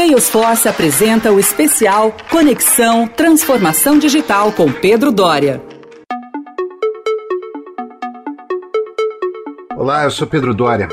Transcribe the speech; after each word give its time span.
Salesforce 0.00 0.66
apresenta 0.66 1.30
o 1.30 1.38
especial 1.38 2.14
Conexão 2.30 3.06
Transformação 3.06 3.98
Digital 3.98 4.50
com 4.50 4.72
Pedro 4.72 5.12
Dória. 5.12 5.60
Olá, 9.76 10.04
eu 10.04 10.10
sou 10.10 10.26
Pedro 10.26 10.54
Dória. 10.54 10.88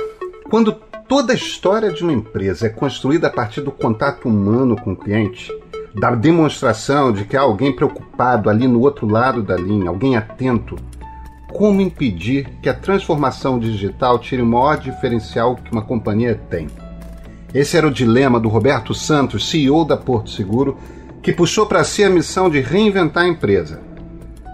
Quando 0.50 0.74
toda 1.08 1.32
a 1.32 1.36
história 1.38 1.90
de 1.90 2.04
uma 2.04 2.12
empresa 2.12 2.68
é 2.68 2.70
construída 2.70 3.28
a 3.28 3.32
partir 3.32 3.62
do 3.62 3.72
contato 3.72 4.28
humano 4.28 4.76
com 4.76 4.92
o 4.92 4.98
cliente, 4.98 5.58
da 5.96 6.12
demonstração 6.12 7.14
de 7.14 7.24
que 7.24 7.38
há 7.38 7.42
alguém 7.42 7.74
preocupado 7.74 8.50
ali 8.50 8.68
no 8.68 8.82
outro 8.82 9.08
lado 9.08 9.42
da 9.42 9.56
linha, 9.56 9.88
alguém 9.88 10.18
atento, 10.18 10.76
como 11.54 11.80
impedir 11.80 12.50
que 12.62 12.68
a 12.68 12.74
transformação 12.74 13.58
digital 13.58 14.20
tire 14.20 14.42
o 14.42 14.46
maior 14.46 14.78
diferencial 14.78 15.56
que 15.56 15.72
uma 15.72 15.82
companhia 15.82 16.36
tem? 16.50 16.68
Esse 17.54 17.78
era 17.78 17.88
o 17.88 17.92
dilema 17.92 18.40
do 18.40 18.50
Roberto 18.50 18.94
Santos, 18.94 19.50
CEO 19.50 19.86
da 19.86 19.96
Porto 19.96 20.30
Seguro, 20.30 20.78
que 21.22 21.32
puxou 21.32 21.66
para 21.66 21.84
si 21.84 22.04
a 22.04 22.10
missão 22.10 22.50
de 22.50 22.60
reinventar 22.60 23.24
a 23.24 23.28
empresa. 23.28 23.82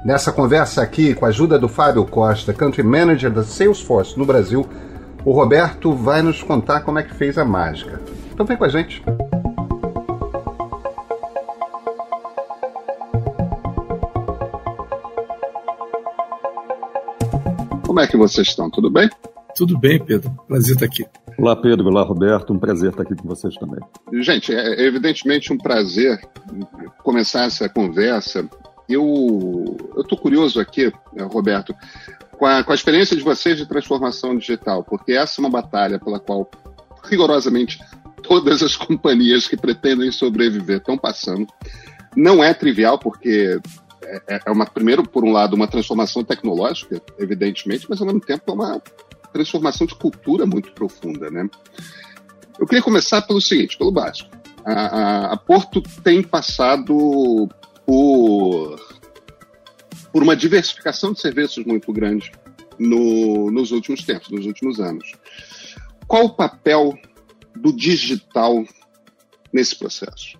Nessa 0.06 0.32
conversa 0.32 0.82
aqui, 0.82 1.14
com 1.14 1.26
a 1.26 1.30
ajuda 1.30 1.58
do 1.58 1.68
Fábio 1.68 2.06
Costa, 2.06 2.54
Country 2.54 2.84
Manager 2.84 3.32
da 3.32 3.44
Salesforce 3.44 4.18
no 4.18 4.26
Brasil, 4.26 4.68
o 5.26 5.32
Roberto 5.32 5.94
vai 5.94 6.22
nos 6.22 6.44
contar 6.44 6.82
como 6.82 7.00
é 7.00 7.04
que 7.04 7.16
fez 7.16 7.38
a 7.38 7.46
mágica. 7.46 8.02
Então 8.32 8.46
vem 8.46 8.58
com 8.58 8.66
a 8.66 8.70
gente. 8.70 9.04
Como 17.86 18.00
é 18.00 18.08
que 18.08 18.18
vocês 18.18 18.48
estão? 18.48 18.70
Tudo 18.70 18.90
bem? 18.90 19.10
Tudo 19.56 19.78
bem, 19.78 20.04
Pedro. 20.04 20.32
Prazer 20.48 20.74
estar 20.74 20.86
aqui. 20.86 21.06
Olá, 21.38 21.56
Pedro. 21.56 21.88
Olá, 21.88 22.04
Roberto. 22.04 22.54
Um 22.54 22.60
prazer 22.60 22.90
estar 22.90 23.04
aqui 23.04 23.16
com 23.16 23.28
vocês 23.28 23.56
também. 23.56 23.80
Gente, 24.22 24.54
é 24.54 24.82
evidentemente 24.82 25.54
um 25.54 25.58
prazer 25.58 26.20
começar 27.04 27.46
essa 27.46 27.70
conversa. 27.70 28.50
Eu 28.90 29.78
estou 29.98 30.18
curioso 30.18 30.60
aqui, 30.60 30.92
Roberto, 31.32 31.74
com 32.38 32.46
a, 32.46 32.64
com 32.64 32.72
a 32.72 32.76
experiência 32.76 33.16
de 33.16 33.24
vocês 33.24 33.58
de 33.58 33.68
transformação 33.68 34.38
digital, 34.38 34.84
porque 34.84 35.14
essa 35.14 35.40
é 35.40 35.42
uma 35.42 35.50
batalha 35.50 36.00
pela 36.00 36.20
qual, 36.20 36.50
rigorosamente, 37.04 37.80
todas 38.24 38.64
as 38.64 38.76
companhias 38.78 39.48
que 39.48 39.56
pretendem 39.56 40.12
sobreviver 40.12 40.78
estão 40.78 40.98
passando. 40.98 41.48
Não 42.16 42.44
é 42.44 42.54
trivial, 42.54 42.98
porque 42.98 43.60
é, 44.28 44.40
é 44.46 44.52
uma, 44.52 44.66
primeiro, 44.66 45.08
por 45.08 45.24
um 45.24 45.32
lado, 45.32 45.56
uma 45.56 45.68
transformação 45.68 46.24
tecnológica, 46.24 47.02
evidentemente, 47.20 47.86
mas 47.90 48.02
ao 48.02 48.08
mesmo 48.08 48.22
tempo 48.22 48.44
é 48.48 48.52
uma 48.52 48.82
transformação 49.34 49.86
de 49.86 49.96
cultura 49.96 50.46
muito 50.46 50.72
profunda, 50.74 51.30
né? 51.30 51.50
Eu 52.60 52.68
queria 52.68 52.84
começar 52.84 53.22
pelo 53.24 53.42
seguinte, 53.42 53.78
pelo 53.78 53.92
básico. 53.92 54.30
A, 54.64 54.72
a, 54.72 55.34
a 55.34 55.38
Porto 55.38 55.82
tem 56.04 56.22
passado 56.22 57.50
por, 57.86 58.80
por 60.14 60.24
uma 60.24 60.36
diversificação 60.36 61.12
de 61.12 61.20
serviços 61.20 61.66
muito 61.66 61.92
grande 61.92 62.32
no, 62.80 63.52
nos 63.52 63.72
últimos 63.72 64.04
tempos, 64.04 64.30
nos 64.30 64.46
últimos 64.46 64.80
anos. 64.80 65.12
Qual 66.08 66.26
o 66.26 66.36
papel 66.36 66.98
do 67.56 67.76
digital 67.76 68.64
nesse 69.52 69.76
processo? 69.76 70.38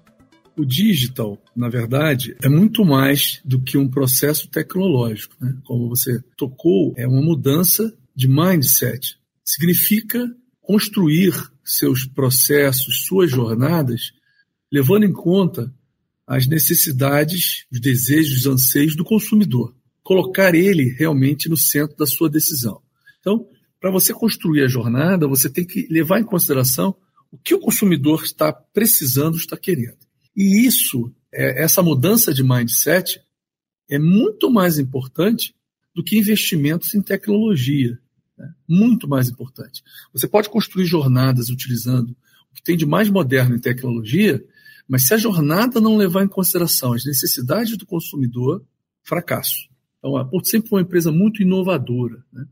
O 0.56 0.64
digital, 0.64 1.40
na 1.56 1.68
verdade, 1.68 2.38
é 2.44 2.48
muito 2.48 2.86
mais 2.86 3.42
do 3.44 3.60
que 3.60 3.76
um 3.76 3.90
processo 3.90 4.48
tecnológico. 4.48 5.36
Né? 5.42 5.56
Como 5.66 5.90
você 5.90 6.22
tocou, 6.38 6.94
é 6.96 7.08
uma 7.08 7.22
mudança 7.22 7.92
de 8.16 8.28
mindset. 8.28 9.18
Significa 9.44 10.30
construir 10.62 11.34
seus 11.64 12.06
processos, 12.06 13.06
suas 13.06 13.32
jornadas, 13.32 14.12
levando 14.72 15.04
em 15.04 15.14
conta 15.14 15.74
as 16.26 16.48
necessidades, 16.48 17.66
os 17.72 17.80
desejos, 17.80 18.40
os 18.40 18.48
anseios 18.48 18.96
do 18.96 19.04
consumidor. 19.04 19.76
Colocar 20.02 20.56
ele 20.56 20.96
realmente 20.98 21.50
no 21.50 21.58
centro 21.58 21.96
da 21.98 22.06
sua 22.06 22.30
decisão. 22.30 22.82
Então, 23.20 23.48
para 23.80 23.92
você 23.92 24.14
construir 24.14 24.64
a 24.64 24.68
jornada, 24.68 25.28
você 25.28 25.50
tem 25.50 25.66
que 25.66 25.88
levar 25.90 26.20
em 26.20 26.24
consideração 26.24 26.96
o 27.32 27.38
que 27.38 27.54
o 27.54 27.60
consumidor 27.60 28.24
está 28.24 28.54
precisando, 28.54 29.38
está 29.38 29.58
querendo. 29.58 29.98
E 30.36 30.66
isso, 30.66 31.14
é, 31.34 31.64
essa 31.64 31.82
mudança 31.82 32.34
de 32.34 32.44
mindset, 32.44 33.22
é 33.90 34.00
muito 34.00 34.50
mais 34.50 34.80
importante 34.80 35.54
do 35.94 36.04
que 36.04 36.18
investimentos 36.18 36.94
em 36.94 37.02
tecnologia. 37.02 38.00
Né? 38.38 38.54
Muito 38.68 39.08
mais 39.08 39.30
importante. 39.30 39.84
Você 40.14 40.28
pode 40.28 40.50
construir 40.50 40.86
jornadas 40.86 41.50
utilizando 41.50 42.10
o 42.52 42.56
que 42.56 42.64
tem 42.64 42.78
de 42.78 42.86
mais 42.86 43.10
moderno 43.10 43.56
em 43.56 43.60
tecnologia, 43.60 44.44
mas 44.88 45.08
se 45.08 45.14
a 45.14 45.18
jornada 45.18 45.80
não 45.80 45.98
levar 45.98 46.24
em 46.24 46.28
consideração 46.28 46.94
as 46.94 47.06
necessidades 47.06 47.78
do 47.78 47.86
consumidor, 47.86 48.64
fracasso. 49.02 49.70
Então, 49.98 50.18
a 50.18 50.26
Porto 50.26 50.50
sempre 50.50 50.70
foi 50.70 50.80
uma 50.80 50.86
empresa 50.86 51.12
muito 51.12 51.42
inovadora. 51.42 52.24
Né? 52.32 52.46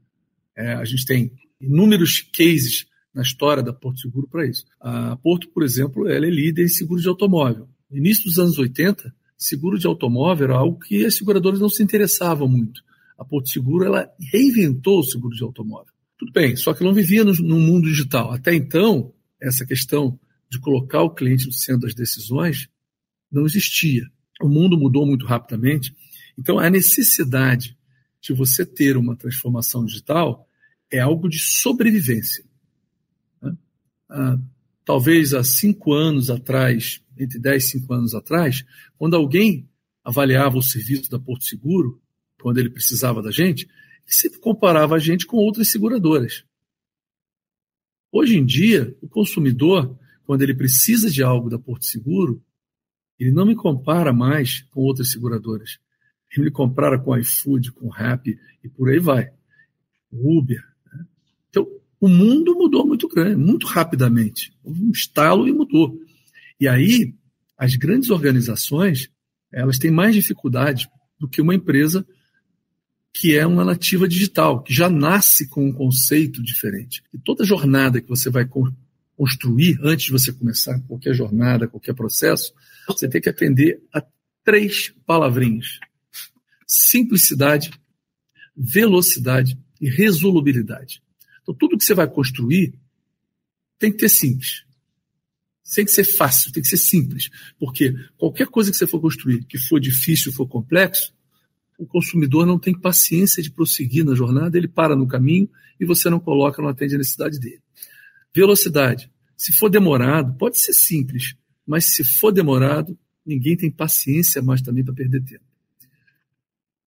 É, 0.55 0.73
a 0.73 0.85
gente 0.85 1.05
tem 1.05 1.31
inúmeros 1.59 2.21
cases 2.21 2.85
na 3.13 3.21
história 3.21 3.61
da 3.61 3.73
Porto 3.73 3.99
Seguro 3.99 4.27
para 4.27 4.47
isso. 4.47 4.65
A 4.79 5.15
Porto, 5.17 5.49
por 5.49 5.63
exemplo, 5.63 6.07
ela 6.07 6.25
é 6.25 6.29
líder 6.29 6.63
em 6.63 6.69
seguro 6.69 7.01
de 7.01 7.07
automóvel. 7.07 7.67
No 7.89 7.97
início 7.97 8.23
dos 8.23 8.39
anos 8.39 8.57
80, 8.57 9.13
seguro 9.37 9.77
de 9.77 9.85
automóvel 9.85 10.45
era 10.45 10.55
algo 10.55 10.79
que 10.79 11.05
as 11.05 11.15
seguradoras 11.15 11.59
não 11.59 11.69
se 11.69 11.83
interessavam 11.83 12.47
muito. 12.47 12.81
A 13.21 13.25
Porto 13.25 13.49
Seguro 13.49 13.85
ela 13.85 14.11
reinventou 14.33 14.99
o 14.99 15.03
seguro 15.03 15.35
de 15.35 15.43
automóvel. 15.43 15.93
Tudo 16.17 16.31
bem, 16.31 16.55
só 16.55 16.73
que 16.73 16.83
não 16.83 16.91
vivia 16.91 17.23
no, 17.23 17.31
no 17.33 17.59
mundo 17.59 17.87
digital. 17.87 18.33
Até 18.33 18.55
então, 18.55 19.13
essa 19.39 19.63
questão 19.63 20.19
de 20.49 20.59
colocar 20.59 21.03
o 21.03 21.13
cliente 21.13 21.45
no 21.45 21.53
centro 21.53 21.81
das 21.81 21.93
decisões 21.93 22.67
não 23.31 23.45
existia. 23.45 24.09
O 24.41 24.49
mundo 24.49 24.75
mudou 24.75 25.05
muito 25.05 25.27
rapidamente. 25.27 25.95
Então, 26.35 26.57
a 26.57 26.67
necessidade 26.67 27.77
de 28.19 28.33
você 28.33 28.65
ter 28.65 28.97
uma 28.97 29.15
transformação 29.15 29.85
digital 29.85 30.47
é 30.89 30.99
algo 30.99 31.29
de 31.29 31.37
sobrevivência. 31.37 32.43
Né? 33.39 33.55
Ah, 34.09 34.39
talvez 34.83 35.31
há 35.35 35.43
cinco 35.43 35.93
anos 35.93 36.31
atrás, 36.31 37.03
entre 37.15 37.37
10 37.37 37.65
e 37.65 37.67
5 37.67 37.93
anos 37.93 38.15
atrás, 38.15 38.65
quando 38.97 39.15
alguém 39.15 39.69
avaliava 40.03 40.57
o 40.57 40.63
serviço 40.63 41.07
da 41.11 41.19
Porto 41.19 41.45
Seguro, 41.45 42.01
quando 42.41 42.57
ele 42.57 42.69
precisava 42.69 43.21
da 43.21 43.31
gente, 43.31 43.65
ele 43.65 44.13
sempre 44.13 44.39
comparava 44.39 44.95
a 44.95 44.99
gente 44.99 45.25
com 45.25 45.37
outras 45.37 45.69
seguradoras. 45.69 46.43
Hoje 48.11 48.37
em 48.37 48.45
dia, 48.45 48.95
o 49.01 49.07
consumidor, 49.07 49.97
quando 50.25 50.41
ele 50.41 50.53
precisa 50.53 51.09
de 51.09 51.23
algo 51.23 51.49
da 51.49 51.57
Porto 51.57 51.85
Seguro, 51.85 52.43
ele 53.19 53.31
não 53.31 53.45
me 53.45 53.55
compara 53.55 54.11
mais 54.11 54.61
com 54.71 54.81
outras 54.81 55.11
seguradoras. 55.11 55.77
Ele 56.31 56.45
me 56.45 56.51
compara 56.51 56.97
com 56.97 57.15
iFood, 57.15 57.71
com 57.73 57.87
Rappi 57.87 58.37
e 58.63 58.67
por 58.67 58.89
aí 58.89 58.99
vai. 58.99 59.31
Uber. 60.11 60.61
Né? 60.91 61.05
Então, 61.49 61.67
o 61.99 62.07
mundo 62.09 62.55
mudou 62.55 62.85
muito 62.85 63.07
grande, 63.07 63.35
muito 63.35 63.67
rapidamente. 63.67 64.51
Houve 64.63 64.83
um 64.83 64.91
estalo 64.91 65.47
e 65.47 65.51
mudou. 65.51 65.97
E 66.59 66.67
aí, 66.67 67.13
as 67.57 67.75
grandes 67.75 68.09
organizações, 68.09 69.09
elas 69.51 69.77
têm 69.77 69.91
mais 69.91 70.15
dificuldade 70.15 70.89
do 71.19 71.29
que 71.29 71.41
uma 71.41 71.53
empresa 71.53 72.05
que 73.13 73.35
é 73.35 73.45
uma 73.45 73.65
nativa 73.65 74.07
digital, 74.07 74.63
que 74.63 74.73
já 74.73 74.89
nasce 74.89 75.47
com 75.47 75.67
um 75.67 75.73
conceito 75.73 76.41
diferente. 76.41 77.03
E 77.13 77.17
toda 77.17 77.43
jornada 77.43 78.01
que 78.01 78.07
você 78.07 78.29
vai 78.29 78.47
construir 79.17 79.77
antes 79.83 80.05
de 80.05 80.11
você 80.11 80.31
começar 80.31 80.79
qualquer 80.87 81.13
jornada, 81.13 81.67
qualquer 81.67 81.93
processo, 81.93 82.53
você 82.87 83.07
tem 83.07 83.21
que 83.21 83.29
atender 83.29 83.81
a 83.93 84.03
três 84.43 84.93
palavrinhas: 85.05 85.79
simplicidade, 86.65 87.71
velocidade 88.55 89.57
e 89.79 89.89
resolubilidade. 89.89 91.01
Então, 91.41 91.53
tudo 91.53 91.77
que 91.77 91.83
você 91.83 91.93
vai 91.93 92.07
construir 92.07 92.73
tem 93.77 93.91
que 93.91 93.97
ter 93.97 94.09
simples. 94.09 94.63
Tem 95.73 95.85
que 95.85 95.91
ser 95.91 96.03
fácil, 96.03 96.51
tem 96.51 96.61
que 96.61 96.69
ser 96.69 96.77
simples. 96.77 97.29
Porque 97.57 97.93
qualquer 98.17 98.47
coisa 98.47 98.69
que 98.69 98.77
você 98.77 98.85
for 98.85 98.99
construir 98.99 99.43
que 99.45 99.57
for 99.57 99.79
difícil, 99.79 100.31
for 100.33 100.45
complexo, 100.45 101.13
o 101.81 101.87
consumidor 101.87 102.45
não 102.45 102.59
tem 102.59 102.79
paciência 102.79 103.41
de 103.41 103.49
prosseguir 103.49 104.05
na 104.05 104.13
jornada, 104.13 104.55
ele 104.55 104.67
para 104.67 104.95
no 104.95 105.07
caminho 105.07 105.49
e 105.79 105.85
você 105.85 106.11
não 106.11 106.19
coloca, 106.19 106.61
não 106.61 106.69
atende 106.69 106.93
a 106.93 106.97
necessidade 106.99 107.39
dele. 107.39 107.59
Velocidade. 108.35 109.11
Se 109.35 109.51
for 109.51 109.67
demorado, 109.67 110.37
pode 110.37 110.59
ser 110.59 110.73
simples, 110.73 111.33
mas 111.65 111.85
se 111.85 112.03
for 112.03 112.31
demorado, 112.31 112.95
ninguém 113.25 113.57
tem 113.57 113.71
paciência 113.71 114.43
mais 114.43 114.61
também 114.61 114.83
para 114.85 114.93
perder 114.93 115.23
tempo. 115.23 115.43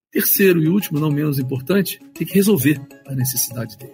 Terceiro 0.09 0.63
e 0.63 0.69
último, 0.69 0.97
não 0.97 1.11
menos 1.11 1.39
importante, 1.39 1.99
tem 2.13 2.25
que 2.25 2.33
resolver 2.33 2.79
a 3.05 3.13
necessidade 3.13 3.77
dele. 3.77 3.91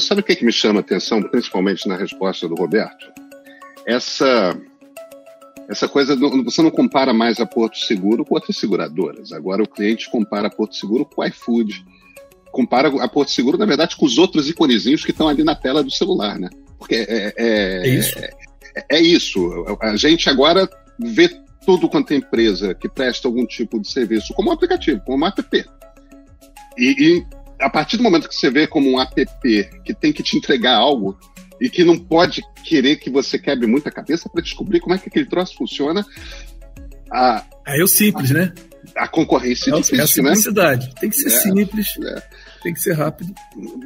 Sabe, 0.00 0.22
o 0.22 0.24
que, 0.24 0.36
que 0.36 0.44
me 0.46 0.52
chama 0.52 0.80
a 0.80 0.82
atenção, 0.82 1.22
principalmente 1.22 1.86
na 1.86 1.98
resposta 1.98 2.48
do 2.48 2.54
Roberto? 2.54 3.12
Essa 3.86 4.58
essa 5.68 5.88
coisa, 5.88 6.14
do, 6.14 6.44
você 6.44 6.62
não 6.62 6.70
compara 6.70 7.12
mais 7.12 7.40
a 7.40 7.46
Porto 7.46 7.78
Seguro 7.78 8.24
com 8.24 8.34
outras 8.34 8.56
seguradoras. 8.56 9.32
Agora 9.32 9.62
o 9.62 9.68
cliente 9.68 10.10
compara 10.10 10.48
a 10.48 10.50
Porto 10.50 10.76
Seguro 10.76 11.04
com 11.04 11.22
o 11.22 11.24
iFood, 11.24 11.84
compara 12.52 12.88
a 13.02 13.08
Porto 13.08 13.30
Seguro, 13.30 13.58
na 13.58 13.66
verdade, 13.66 13.96
com 13.96 14.06
os 14.06 14.16
outros 14.16 14.48
iconezinhos 14.48 15.04
que 15.04 15.10
estão 15.10 15.28
ali 15.28 15.42
na 15.42 15.54
tela 15.54 15.82
do 15.82 15.90
celular, 15.90 16.38
né? 16.38 16.48
Porque 16.78 16.94
é, 16.94 17.34
é, 17.36 17.82
é 17.84 17.88
isso. 17.88 18.18
É, 18.18 18.30
é, 18.90 19.00
isso. 19.00 19.66
A 19.80 19.96
gente 19.96 20.28
agora 20.28 20.68
vê 20.98 21.28
tudo 21.64 21.88
quanto 21.88 22.12
é 22.12 22.16
empresa 22.16 22.74
que 22.74 22.88
presta 22.88 23.26
algum 23.26 23.44
tipo 23.44 23.80
de 23.80 23.90
serviço 23.90 24.32
como 24.34 24.50
um 24.50 24.52
aplicativo, 24.52 25.00
como 25.04 25.24
um 25.24 25.26
app. 25.26 25.64
E, 26.78 26.94
e 26.98 27.26
a 27.60 27.68
partir 27.68 27.96
do 27.96 28.02
momento 28.02 28.28
que 28.28 28.34
você 28.34 28.50
vê 28.50 28.66
como 28.66 28.88
um 28.88 29.00
app 29.00 29.26
que 29.84 29.94
tem 29.94 30.12
que 30.12 30.22
te 30.22 30.36
entregar 30.36 30.76
algo 30.76 31.18
e 31.60 31.68
que 31.68 31.84
não 31.84 31.98
pode 31.98 32.42
querer 32.64 32.96
que 32.96 33.10
você 33.10 33.38
quebre 33.38 33.66
muita 33.66 33.90
cabeça 33.90 34.28
para 34.28 34.42
descobrir 34.42 34.80
como 34.80 34.94
é 34.94 34.98
que 34.98 35.08
aquele 35.08 35.26
troço 35.26 35.56
funciona. 35.56 36.04
A, 37.10 37.44
é 37.66 37.82
o 37.82 37.86
simples, 37.86 38.30
a, 38.30 38.34
né? 38.34 38.54
A 38.96 39.08
concorrência 39.08 39.70
é, 39.70 39.74
difícil, 39.74 39.96
é 39.96 40.00
a 40.00 40.02
né? 40.02 40.06
simplicidade. 40.06 40.86
Né? 40.86 40.92
Tem 41.00 41.10
que 41.10 41.16
ser 41.16 41.28
é, 41.28 41.40
simples. 41.40 41.86
É 42.04 42.22
tem 42.66 42.74
que 42.74 42.80
ser 42.80 42.94
rápido. 42.94 43.32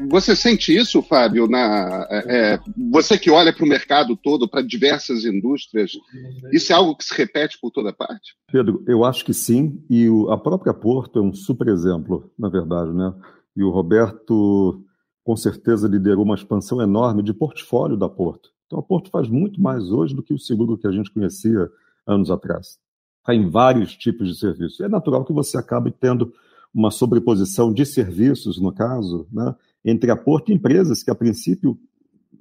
Você 0.09 0.35
sente 0.35 0.75
isso, 0.75 1.03
Fábio? 1.03 1.47
Na, 1.47 2.07
é, 2.11 2.55
é 2.55 2.61
você 2.91 3.19
que 3.19 3.31
olha 3.31 3.53
para 3.53 3.65
o 3.65 3.69
mercado 3.69 4.17
todo, 4.17 4.49
para 4.49 4.63
diversas 4.63 5.27
indústrias, 5.27 5.91
isso 6.51 6.73
é 6.73 6.77
algo 6.77 6.97
que 6.97 7.05
se 7.05 7.15
repete 7.15 7.59
por 7.61 7.71
toda 7.71 7.93
parte? 7.93 8.35
Pedro, 8.51 8.83
eu 8.89 9.05
acho 9.05 9.23
que 9.23 9.35
sim, 9.35 9.85
e 9.91 10.09
o, 10.09 10.31
a 10.31 10.39
própria 10.39 10.73
Porto 10.73 11.19
é 11.19 11.23
um 11.23 11.35
super 11.35 11.69
exemplo, 11.69 12.33
na 12.39 12.49
verdade, 12.49 12.91
né? 12.93 13.13
E 13.55 13.63
o 13.63 13.69
Roberto, 13.69 14.83
com 15.25 15.37
certeza, 15.37 15.89
liderou 15.89 16.25
uma 16.25 16.35
expansão 16.35 16.81
enorme 16.81 17.23
de 17.23 17.33
portfólio 17.33 17.97
da 17.97 18.09
Porto. 18.09 18.51
Então, 18.67 18.79
a 18.79 18.83
Porto 18.83 19.11
faz 19.11 19.29
muito 19.29 19.61
mais 19.61 19.91
hoje 19.91 20.15
do 20.15 20.23
que 20.23 20.33
o 20.33 20.39
seguro 20.39 20.79
que 20.79 20.87
a 20.87 20.93
gente 20.93 21.11
conhecia 21.11 21.69
anos 22.07 22.31
atrás. 22.31 22.79
Está 23.19 23.35
em 23.35 23.49
vários 23.49 23.97
tipos 23.97 24.29
de 24.29 24.39
serviços. 24.39 24.81
É 24.81 24.89
natural 24.89 25.25
que 25.25 25.33
você 25.33 25.59
acabe 25.59 25.91
tendo 25.91 26.33
uma 26.73 26.91
sobreposição 26.91 27.73
de 27.73 27.85
serviços, 27.85 28.61
no 28.61 28.73
caso, 28.73 29.27
né, 29.33 29.55
entre 29.85 30.11
a 30.11 30.17
Porto 30.17 30.51
e 30.51 30.55
empresas 30.55 31.03
que, 31.03 31.11
a 31.11 31.15
princípio, 31.15 31.79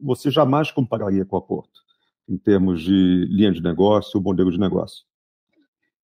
você 0.02 0.30
jamais 0.30 0.72
compararia 0.72 1.26
com 1.26 1.36
a 1.36 1.42
Porto, 1.42 1.82
em 2.28 2.38
termos 2.38 2.82
de 2.82 3.26
linha 3.30 3.52
de 3.52 3.62
negócio, 3.62 4.22
modelo 4.22 4.52
de 4.52 4.60
negócio. 4.60 5.04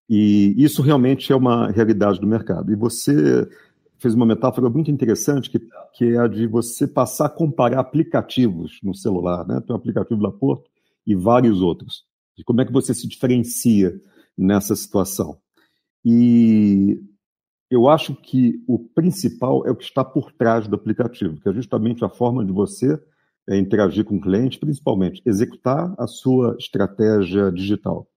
E 0.10 0.54
isso 0.58 0.82
realmente 0.82 1.32
é 1.32 1.36
uma 1.36 1.70
realidade 1.70 2.20
do 2.20 2.28
mercado. 2.28 2.72
E 2.72 2.76
você 2.76 3.48
fez 4.04 4.14
uma 4.14 4.26
metáfora 4.26 4.70
muito 4.70 4.92
interessante, 4.92 5.50
que, 5.50 5.60
que 5.94 6.14
é 6.14 6.20
a 6.20 6.28
de 6.28 6.46
você 6.46 6.86
passar 6.86 7.28
a 7.28 7.30
comparar 7.30 7.80
aplicativos 7.80 8.80
no 8.84 8.94
celular, 8.94 9.48
né? 9.48 9.62
Tem 9.66 9.74
o 9.74 9.78
aplicativo 9.78 10.22
da 10.22 10.30
Porto 10.30 10.70
e 11.08 11.16
vários 11.16 11.62
outros. 11.62 12.04
De 12.38 12.44
como 12.44 12.60
é 12.62 12.66
que 12.66 12.72
você 12.72 12.94
se 12.94 13.08
diferencia 13.08 13.94
nessa 14.38 14.76
situação. 14.76 15.38
E 16.04 17.00
eu 17.70 17.88
acho 17.88 18.14
que 18.14 18.62
o 18.68 18.78
principal 18.78 19.66
é 19.66 19.72
o 19.72 19.76
que 19.76 19.86
está 19.86 20.04
por 20.04 20.34
trás 20.34 20.68
do 20.68 20.76
aplicativo, 20.76 21.40
que 21.40 21.48
é 21.48 21.54
justamente 21.54 22.04
a 22.04 22.10
forma 22.10 22.44
de 22.44 22.52
você 22.52 23.02
é, 23.48 23.58
interagir 23.58 24.04
com 24.04 24.18
o 24.18 24.22
cliente, 24.22 24.60
principalmente 24.60 25.22
executar 25.26 25.94
a 25.98 26.08
sua 26.08 26.58
estratégia 26.60 27.52
digital. 27.52 28.08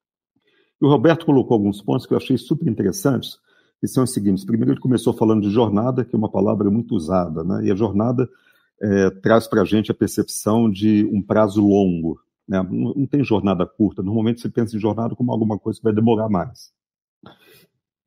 E 0.80 0.84
o 0.84 0.88
Roberto 0.88 1.24
colocou 1.24 1.54
alguns 1.54 1.80
pontos 1.80 2.06
que 2.06 2.12
eu 2.12 2.18
achei 2.18 2.36
super 2.36 2.66
interessantes, 2.68 3.38
que 3.80 3.86
são 3.86 4.04
os 4.04 4.12
seguintes. 4.12 4.44
Primeiro, 4.44 4.72
ele 4.72 4.80
começou 4.80 5.12
falando 5.12 5.42
de 5.42 5.50
jornada, 5.50 6.04
que 6.04 6.14
é 6.14 6.18
uma 6.18 6.30
palavra 6.30 6.70
muito 6.70 6.94
usada, 6.94 7.44
né? 7.44 7.64
e 7.64 7.70
a 7.70 7.74
jornada 7.74 8.28
é, 8.80 9.10
traz 9.10 9.46
para 9.46 9.62
a 9.62 9.64
gente 9.64 9.90
a 9.90 9.94
percepção 9.94 10.70
de 10.70 11.04
um 11.12 11.22
prazo 11.22 11.60
longo. 11.60 12.18
Né? 12.48 12.62
Não, 12.62 12.94
não 12.94 13.06
tem 13.06 13.22
jornada 13.24 13.66
curta, 13.66 14.02
normalmente 14.02 14.40
você 14.40 14.48
pensa 14.48 14.76
em 14.76 14.80
jornada 14.80 15.14
como 15.14 15.32
alguma 15.32 15.58
coisa 15.58 15.78
que 15.78 15.84
vai 15.84 15.94
demorar 15.94 16.28
mais 16.28 16.74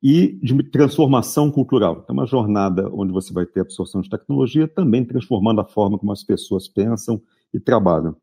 e 0.02 0.38
de 0.42 0.62
transformação 0.62 1.50
cultural. 1.50 2.04
É 2.08 2.12
uma 2.12 2.26
jornada 2.26 2.88
onde 2.92 3.12
você 3.12 3.32
vai 3.32 3.44
ter 3.44 3.60
absorção 3.60 4.00
de 4.00 4.08
tecnologia, 4.08 4.66
também 4.66 5.04
transformando 5.04 5.60
a 5.60 5.64
forma 5.64 5.98
como 5.98 6.12
as 6.12 6.24
pessoas 6.24 6.66
pensam 6.66 7.20
e 7.52 7.60
trabalham. 7.60 8.16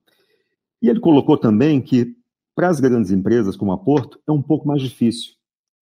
E 0.81 0.89
ele 0.89 0.99
colocou 0.99 1.37
também 1.37 1.81
que 1.81 2.15
para 2.55 2.69
as 2.69 2.79
grandes 2.79 3.11
empresas 3.11 3.55
como 3.55 3.71
a 3.71 3.77
Porto 3.77 4.19
é 4.27 4.31
um 4.31 4.41
pouco 4.41 4.67
mais 4.67 4.81
difícil 4.81 5.33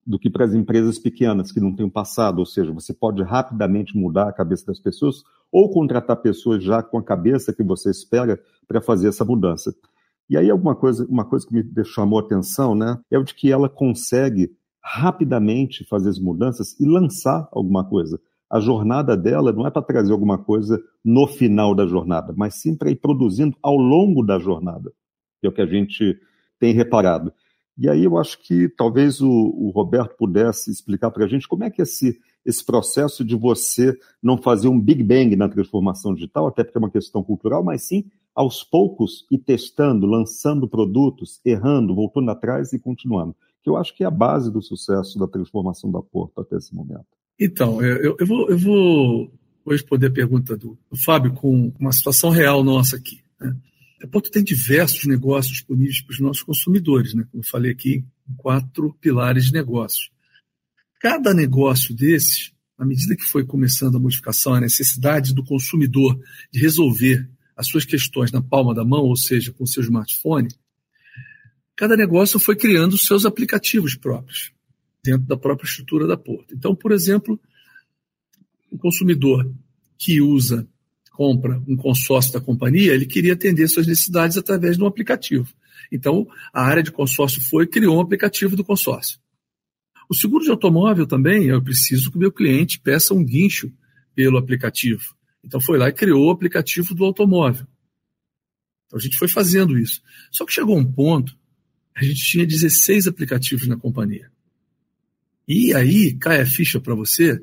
do 0.06 0.18
que 0.18 0.30
para 0.30 0.44
as 0.44 0.54
empresas 0.54 0.98
pequenas 0.98 1.50
que 1.50 1.60
não 1.60 1.74
têm 1.74 1.88
passado, 1.88 2.38
ou 2.38 2.46
seja, 2.46 2.72
você 2.72 2.94
pode 2.94 3.22
rapidamente 3.22 3.96
mudar 3.96 4.28
a 4.28 4.32
cabeça 4.32 4.66
das 4.66 4.78
pessoas 4.78 5.24
ou 5.50 5.70
contratar 5.70 6.16
pessoas 6.18 6.62
já 6.62 6.82
com 6.82 6.98
a 6.98 7.02
cabeça 7.02 7.52
que 7.52 7.62
você 7.62 7.90
espera 7.90 8.40
para 8.68 8.80
fazer 8.80 9.08
essa 9.08 9.24
mudança. 9.24 9.74
E 10.28 10.36
aí 10.36 10.50
alguma 10.50 10.74
coisa, 10.74 11.06
uma 11.08 11.24
coisa 11.24 11.46
que 11.46 11.54
me 11.54 11.84
chamou 11.84 12.18
a 12.18 12.22
atenção, 12.22 12.74
né, 12.74 12.98
é 13.10 13.18
o 13.18 13.24
de 13.24 13.34
que 13.34 13.50
ela 13.50 13.68
consegue 13.68 14.50
rapidamente 14.80 15.84
fazer 15.84 16.10
as 16.10 16.18
mudanças 16.18 16.78
e 16.78 16.86
lançar 16.86 17.48
alguma 17.50 17.84
coisa. 17.84 18.20
A 18.48 18.60
jornada 18.60 19.16
dela 19.16 19.52
não 19.52 19.66
é 19.66 19.70
para 19.70 19.82
trazer 19.82 20.12
alguma 20.12 20.38
coisa 20.38 20.80
no 21.04 21.26
final 21.26 21.74
da 21.74 21.86
jornada, 21.86 22.32
mas 22.36 22.54
sim 22.60 22.76
para 22.76 22.90
ir 22.90 22.96
produzindo 22.96 23.56
ao 23.60 23.76
longo 23.76 24.22
da 24.22 24.38
jornada, 24.38 24.92
que 25.40 25.46
é 25.46 25.50
o 25.50 25.52
que 25.52 25.62
a 25.62 25.66
gente 25.66 26.16
tem 26.58 26.72
reparado. 26.72 27.32
E 27.78 27.88
aí 27.88 28.04
eu 28.04 28.16
acho 28.16 28.42
que 28.42 28.68
talvez 28.68 29.20
o, 29.20 29.28
o 29.28 29.70
Roberto 29.70 30.16
pudesse 30.16 30.70
explicar 30.70 31.10
para 31.10 31.24
a 31.24 31.28
gente 31.28 31.46
como 31.46 31.64
é 31.64 31.70
que 31.70 31.82
esse, 31.82 32.18
esse 32.44 32.64
processo 32.64 33.24
de 33.24 33.36
você 33.36 33.96
não 34.22 34.38
fazer 34.38 34.68
um 34.68 34.80
Big 34.80 35.02
Bang 35.02 35.36
na 35.36 35.48
transformação 35.48 36.14
digital, 36.14 36.46
até 36.46 36.64
porque 36.64 36.78
é 36.78 36.80
uma 36.80 36.90
questão 36.90 37.22
cultural, 37.22 37.62
mas 37.62 37.82
sim 37.82 38.04
aos 38.34 38.62
poucos 38.62 39.26
e 39.30 39.38
testando, 39.38 40.06
lançando 40.06 40.68
produtos, 40.68 41.40
errando, 41.44 41.94
voltando 41.94 42.30
atrás 42.30 42.72
e 42.72 42.78
continuando 42.78 43.34
que 43.66 43.70
eu 43.70 43.76
acho 43.76 43.96
que 43.96 44.04
é 44.04 44.06
a 44.06 44.12
base 44.12 44.48
do 44.48 44.62
sucesso 44.62 45.18
da 45.18 45.26
transformação 45.26 45.90
da 45.90 46.00
Porto 46.00 46.40
até 46.40 46.56
esse 46.56 46.72
momento. 46.72 47.04
Então, 47.38 47.82
eu, 47.82 48.16
eu, 48.16 48.24
vou, 48.24 48.48
eu 48.48 48.56
vou, 48.56 49.32
responder 49.66 50.06
a 50.06 50.12
pergunta 50.12 50.56
do, 50.56 50.78
do, 50.88 50.96
Fábio 50.96 51.32
com 51.32 51.72
uma 51.76 51.90
situação 51.90 52.30
real 52.30 52.62
nossa 52.62 52.94
aqui. 52.94 53.24
Né? 53.40 53.56
A 54.02 54.06
Porto 54.06 54.30
tem 54.30 54.44
diversos 54.44 55.06
negócios 55.06 55.54
disponíveis 55.54 56.02
para 56.02 56.12
os 56.12 56.20
nossos 56.20 56.42
consumidores, 56.42 57.14
né? 57.14 57.26
como 57.30 57.42
eu 57.42 57.48
falei 57.48 57.72
aqui, 57.72 58.04
quatro 58.36 58.94
pilares 59.00 59.46
de 59.46 59.52
negócio. 59.52 60.10
Cada 61.00 61.32
negócio 61.32 61.94
desses, 61.94 62.52
à 62.76 62.84
medida 62.84 63.16
que 63.16 63.24
foi 63.24 63.44
começando 63.44 63.96
a 63.96 64.00
modificação, 64.00 64.54
a 64.54 64.60
necessidade 64.60 65.34
do 65.34 65.44
consumidor 65.44 66.18
de 66.52 66.60
resolver 66.60 67.28
as 67.56 67.68
suas 67.68 67.86
questões 67.86 68.30
na 68.30 68.42
palma 68.42 68.74
da 68.74 68.84
mão, 68.84 69.04
ou 69.04 69.16
seja, 69.16 69.52
com 69.52 69.64
o 69.64 69.66
seu 69.66 69.82
smartphone, 69.82 70.48
cada 71.74 71.96
negócio 71.96 72.38
foi 72.38 72.54
criando 72.54 72.98
seus 72.98 73.24
aplicativos 73.24 73.94
próprios, 73.94 74.52
dentro 75.02 75.26
da 75.26 75.38
própria 75.38 75.66
estrutura 75.66 76.06
da 76.06 76.18
Porto. 76.18 76.54
Então, 76.54 76.74
por 76.74 76.92
exemplo, 76.92 77.40
o 78.70 78.76
consumidor 78.76 79.50
que 79.96 80.20
usa, 80.20 80.68
compra 81.16 81.62
um 81.66 81.76
consórcio 81.76 82.32
da 82.32 82.40
companhia, 82.40 82.92
ele 82.92 83.06
queria 83.06 83.32
atender 83.32 83.66
suas 83.68 83.86
necessidades 83.86 84.36
através 84.36 84.76
de 84.76 84.82
um 84.82 84.86
aplicativo. 84.86 85.48
Então, 85.90 86.26
a 86.52 86.62
área 86.62 86.82
de 86.82 86.92
consórcio 86.92 87.40
foi 87.40 87.64
e 87.64 87.68
criou 87.68 87.96
um 87.96 88.00
aplicativo 88.00 88.56
do 88.56 88.64
consórcio. 88.64 89.18
O 90.08 90.14
seguro 90.14 90.44
de 90.44 90.50
automóvel 90.50 91.06
também, 91.06 91.46
eu 91.46 91.62
preciso 91.62 92.10
que 92.10 92.16
o 92.16 92.20
meu 92.20 92.30
cliente 92.30 92.78
peça 92.78 93.14
um 93.14 93.24
guincho 93.24 93.72
pelo 94.14 94.38
aplicativo. 94.38 95.14
Então, 95.44 95.60
foi 95.60 95.78
lá 95.78 95.88
e 95.88 95.92
criou 95.92 96.26
o 96.26 96.30
aplicativo 96.30 96.94
do 96.94 97.04
automóvel. 97.04 97.66
Então, 98.86 98.98
a 98.98 99.02
gente 99.02 99.16
foi 99.16 99.28
fazendo 99.28 99.78
isso. 99.78 100.02
Só 100.30 100.44
que 100.44 100.52
chegou 100.52 100.76
um 100.76 100.84
ponto 100.84 101.36
a 101.96 102.04
gente 102.04 102.22
tinha 102.22 102.46
16 102.46 103.06
aplicativos 103.06 103.66
na 103.66 103.76
companhia. 103.76 104.30
E 105.48 105.72
aí 105.72 106.12
cai 106.12 106.42
a 106.42 106.46
ficha 106.46 106.78
para 106.78 106.94
você 106.94 107.42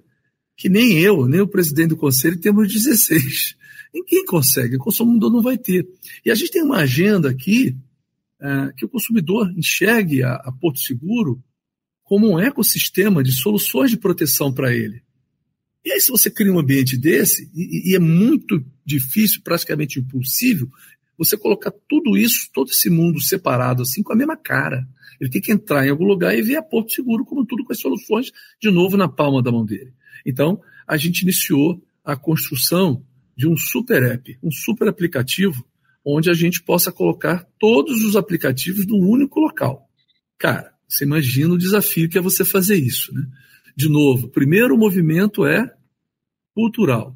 que 0.56 0.70
nem 0.70 1.00
eu, 1.00 1.28
nem 1.28 1.42
o 1.42 1.48
presidente 1.48 1.90
do 1.90 1.98
conselho 1.98 2.40
temos 2.40 2.72
16. 2.72 3.56
Ninguém 3.94 4.26
consegue, 4.26 4.76
o 4.76 4.80
consumidor 4.80 5.32
não 5.32 5.42
vai 5.42 5.58
ter. 5.58 5.88
E 6.26 6.32
a 6.32 6.36
gente 6.36 6.52
tem 6.52 6.64
uma 6.64 6.78
agenda 6.78 7.30
aqui 7.30 7.78
é, 8.42 8.74
que 8.76 8.86
o 8.86 8.90
consumidor 8.90 9.52
enxergue 9.56 10.24
a, 10.24 10.36
a 10.36 10.52
Porto 10.52 10.80
Seguro 10.80 11.42
como 12.04 12.32
um 12.32 12.40
ecossistema 12.40 13.24
de 13.24 13.32
soluções 13.32 13.92
de 13.92 13.98
proteção 13.98 14.54
para 14.54 14.74
ele. 14.74 15.02
E 15.86 15.92
aí, 15.92 16.00
se 16.00 16.12
você 16.12 16.30
cria 16.30 16.52
um 16.52 16.60
ambiente 16.60 16.98
desse, 16.98 17.50
e, 17.54 17.92
e, 17.92 17.96
é 17.96 18.00
muito 18.00 18.66
difícil, 18.86 19.42
praticamente 19.44 20.00
impossível, 20.00 20.70
você 21.18 21.38
colocar 21.38 21.72
tudo 21.90 22.18
isso, 22.18 22.50
todo 22.54 22.70
esse 22.72 22.90
mundo 22.90 23.22
separado, 23.22 23.84
assim, 23.84 24.02
com 24.02 24.14
a 24.14 24.16
mesma 24.16 24.38
cara. 24.38 24.88
Ele 25.20 25.30
tem 25.30 25.42
que 25.42 25.52
entrar 25.52 25.86
em 25.86 25.90
algum 25.90 26.06
lugar 26.06 26.38
e 26.38 26.42
ver 26.42 26.56
a 26.56 26.64
Porto 26.64 26.94
Seguro 26.94 27.24
como 27.26 27.46
tudo 27.46 27.64
com 27.64 27.72
as 27.72 27.80
soluções 27.80 28.32
de 28.62 28.72
novo 28.72 28.98
na 28.98 29.08
palma 29.08 29.42
da 29.42 29.52
mão 29.52 29.66
dele. 29.66 29.94
Então, 30.26 30.62
a 30.88 30.98
gente 30.98 31.22
iniciou 31.22 31.82
a 32.04 32.16
construção 32.16 33.06
de 33.36 33.48
um 33.48 33.58
super 33.58 34.04
app, 34.04 34.38
um 34.44 34.52
super 34.52 34.88
aplicativo, 34.88 35.66
onde 36.06 36.30
a 36.30 36.34
gente 36.34 36.62
possa 36.62 36.92
colocar 36.92 37.48
todos 37.60 38.04
os 38.04 38.16
aplicativos 38.16 38.86
num 38.86 39.00
único 39.00 39.40
local. 39.40 39.90
Cara, 40.38 40.74
você 40.88 41.06
imagina 41.06 41.54
o 41.54 41.58
desafio 41.58 42.10
que 42.10 42.18
é 42.18 42.22
você 42.22 42.44
fazer 42.44 42.76
isso, 42.76 43.14
né? 43.14 43.26
De 43.76 43.90
novo, 43.90 44.28
primeiro 44.28 44.78
movimento 44.78 45.46
é 45.46 45.74
cultural. 46.54 47.16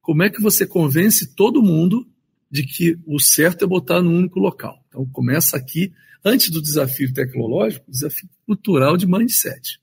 Como 0.00 0.22
é 0.22 0.30
que 0.30 0.40
você 0.40 0.64
convence 0.66 1.34
todo 1.34 1.62
mundo 1.62 2.06
de 2.50 2.64
que 2.64 2.98
o 3.06 3.18
certo 3.18 3.64
é 3.64 3.68
botar 3.68 4.00
num 4.00 4.16
único 4.16 4.38
local. 4.38 4.82
Então 4.88 5.04
começa 5.06 5.56
aqui, 5.56 5.92
antes 6.24 6.50
do 6.50 6.62
desafio 6.62 7.12
tecnológico, 7.12 7.90
desafio 7.90 8.28
cultural 8.46 8.96
de 8.96 9.06
mindset. 9.06 9.80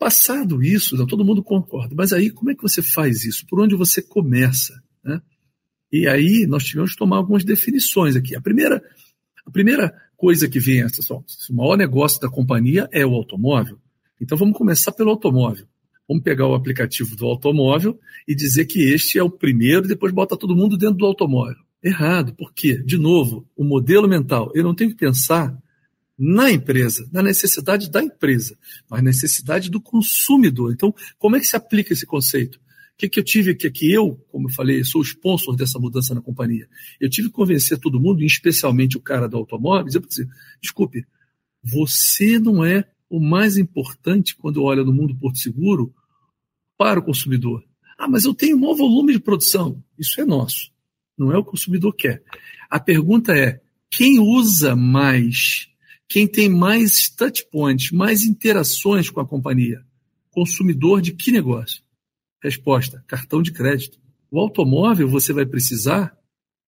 Passado 0.00 0.62
isso, 0.62 1.06
todo 1.06 1.26
mundo 1.26 1.44
concorda, 1.44 1.94
mas 1.94 2.10
aí 2.10 2.30
como 2.30 2.50
é 2.50 2.54
que 2.54 2.62
você 2.62 2.80
faz 2.80 3.22
isso? 3.26 3.46
Por 3.46 3.60
onde 3.60 3.76
você 3.76 4.00
começa? 4.00 4.82
Né? 5.04 5.20
E 5.92 6.08
aí 6.08 6.46
nós 6.48 6.64
tivemos 6.64 6.92
que 6.92 6.96
tomar 6.96 7.18
algumas 7.18 7.44
definições 7.44 8.16
aqui. 8.16 8.34
A 8.34 8.40
primeira, 8.40 8.82
a 9.44 9.50
primeira 9.50 9.94
coisa 10.16 10.48
que 10.48 10.58
vem, 10.58 10.82
o 10.82 11.54
maior 11.54 11.76
negócio 11.76 12.18
da 12.18 12.30
companhia 12.30 12.88
é 12.90 13.04
o 13.04 13.12
automóvel. 13.12 13.78
Então 14.18 14.38
vamos 14.38 14.56
começar 14.56 14.92
pelo 14.92 15.10
automóvel. 15.10 15.66
Vamos 16.08 16.24
pegar 16.24 16.46
o 16.46 16.54
aplicativo 16.54 17.14
do 17.14 17.26
automóvel 17.26 18.00
e 18.26 18.34
dizer 18.34 18.64
que 18.64 18.80
este 18.80 19.18
é 19.18 19.22
o 19.22 19.28
primeiro, 19.28 19.84
e 19.84 19.88
depois 19.88 20.14
bota 20.14 20.34
todo 20.34 20.56
mundo 20.56 20.78
dentro 20.78 20.96
do 20.96 21.04
automóvel. 21.04 21.62
Errado, 21.84 22.34
por 22.34 22.54
quê? 22.54 22.82
De 22.82 22.96
novo, 22.96 23.46
o 23.54 23.62
modelo 23.62 24.08
mental. 24.08 24.50
Eu 24.54 24.64
não 24.64 24.74
tenho 24.74 24.92
que 24.92 24.96
pensar 24.96 25.54
na 26.22 26.50
empresa, 26.50 27.08
na 27.10 27.22
necessidade 27.22 27.90
da 27.90 28.02
empresa, 28.02 28.54
mas 28.90 29.02
necessidade 29.02 29.70
do 29.70 29.80
consumidor. 29.80 30.70
Então, 30.70 30.94
como 31.18 31.34
é 31.34 31.40
que 31.40 31.46
se 31.46 31.56
aplica 31.56 31.94
esse 31.94 32.04
conceito? 32.04 32.56
O 32.56 32.60
que, 32.98 33.08
que 33.08 33.18
eu 33.18 33.24
tive 33.24 33.54
que, 33.54 33.70
que 33.70 33.90
eu, 33.90 34.16
como 34.30 34.46
eu 34.46 34.52
falei, 34.52 34.84
sou 34.84 35.00
o 35.00 35.04
sponsor 35.04 35.56
dessa 35.56 35.78
mudança 35.78 36.14
na 36.14 36.20
companhia. 36.20 36.68
Eu 37.00 37.08
tive 37.08 37.28
que 37.28 37.34
convencer 37.34 37.78
todo 37.78 37.98
mundo, 37.98 38.22
especialmente 38.22 38.98
o 38.98 39.00
cara 39.00 39.26
do 39.26 39.38
automóvel, 39.38 39.86
dizer, 39.86 40.00
dizer 40.00 40.28
desculpe, 40.60 41.06
você 41.62 42.38
não 42.38 42.62
é 42.62 42.84
o 43.08 43.18
mais 43.18 43.56
importante 43.56 44.36
quando 44.36 44.62
olha 44.62 44.84
no 44.84 44.92
mundo 44.92 45.16
Porto 45.16 45.38
Seguro 45.38 45.94
para 46.76 47.00
o 47.00 47.02
consumidor. 47.02 47.64
Ah, 47.96 48.08
mas 48.08 48.26
eu 48.26 48.34
tenho 48.34 48.58
um 48.58 48.60
maior 48.60 48.74
volume 48.74 49.14
de 49.14 49.20
produção. 49.20 49.82
Isso 49.98 50.20
é 50.20 50.24
nosso. 50.26 50.70
Não 51.16 51.32
é 51.32 51.38
o 51.38 51.44
consumidor 51.44 51.94
quer. 51.94 52.22
A 52.68 52.78
pergunta 52.78 53.34
é: 53.34 53.62
quem 53.90 54.18
usa 54.18 54.76
mais? 54.76 55.69
Quem 56.10 56.26
tem 56.26 56.48
mais 56.48 57.08
touch 57.08 57.46
points, 57.52 57.92
mais 57.92 58.24
interações 58.24 59.08
com 59.08 59.20
a 59.20 59.26
companhia? 59.26 59.80
Consumidor 60.32 61.00
de 61.00 61.12
que 61.12 61.30
negócio? 61.30 61.84
Resposta: 62.42 63.04
cartão 63.06 63.40
de 63.40 63.52
crédito. 63.52 63.96
O 64.28 64.40
automóvel 64.40 65.08
você 65.08 65.32
vai 65.32 65.46
precisar 65.46 66.12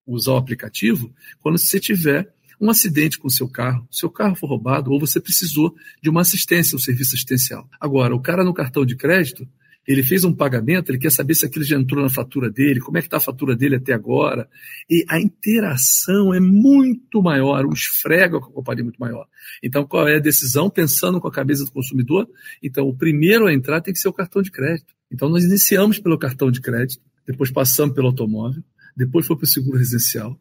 usar 0.07 0.35
o 0.35 0.37
aplicativo 0.37 1.13
quando 1.41 1.59
você 1.59 1.81
tiver 1.81 2.33
um 2.61 2.71
acidente 2.71 3.19
com 3.19 3.29
seu 3.29 3.49
carro, 3.49 3.85
seu 3.91 4.09
carro 4.09 4.37
foi 4.37 4.49
roubado 4.49 4.93
ou 4.93 5.01
você 5.01 5.21
precisou 5.21 5.75
de 6.01 6.09
uma 6.09 6.21
assistência, 6.21 6.77
um 6.77 6.79
serviço 6.79 7.17
assistencial. 7.17 7.69
Agora, 7.81 8.15
o 8.15 8.21
cara 8.21 8.45
no 8.45 8.55
cartão 8.55 8.87
de 8.87 8.95
crédito, 8.95 9.49
ele 9.87 10.03
fez 10.03 10.25
um 10.25 10.33
pagamento, 10.33 10.91
ele 10.91 10.99
quer 10.99 11.11
saber 11.11 11.35
se 11.35 11.45
aquilo 11.45 11.65
já 11.65 11.77
entrou 11.77 12.03
na 12.03 12.09
fatura 12.09 12.51
dele, 12.51 12.81
como 12.81 12.99
é 12.99 13.01
que 13.01 13.09
está 13.09 13.17
a 13.17 13.21
fatura 13.21 13.57
dele 13.57 13.77
até 13.77 13.93
agora. 13.93 14.49
E 14.89 15.05
a 15.09 15.21
interação 15.21 16.33
é 16.33 16.39
muito 16.39 17.21
maior, 17.23 17.67
o 17.67 17.73
esfrega 17.73 18.39
com 18.39 18.47
a 18.47 18.53
companhia 18.53 18.83
é 18.83 18.85
muito 18.85 19.01
maior. 19.01 19.27
Então, 19.63 19.85
qual 19.85 20.07
é 20.07 20.17
a 20.17 20.21
decisão? 20.21 20.71
Pensando 20.71 21.21
com 21.21 21.29
a 21.29 21.33
cabeça 21.33 21.65
do 21.65 21.73
consumidor, 21.73 22.29
então 22.63 22.87
o 22.87 22.97
primeiro 22.97 23.47
a 23.47 23.53
entrar 23.53 23.81
tem 23.81 23.93
que 23.93 24.01
ser 24.01 24.09
o 24.09 24.13
cartão 24.13 24.41
de 24.41 24.51
crédito. 24.51 24.95
Então, 25.11 25.29
nós 25.29 25.45
iniciamos 25.45 25.99
pelo 25.99 26.19
cartão 26.19 26.51
de 26.51 26.61
crédito, 26.61 27.03
depois 27.27 27.51
passamos 27.51 27.95
pelo 27.95 28.07
automóvel, 28.09 28.63
depois 28.97 29.27
foi 29.27 29.37
para 29.37 29.45
o 29.45 29.49
seguro 29.49 29.79
residencial, 29.79 30.39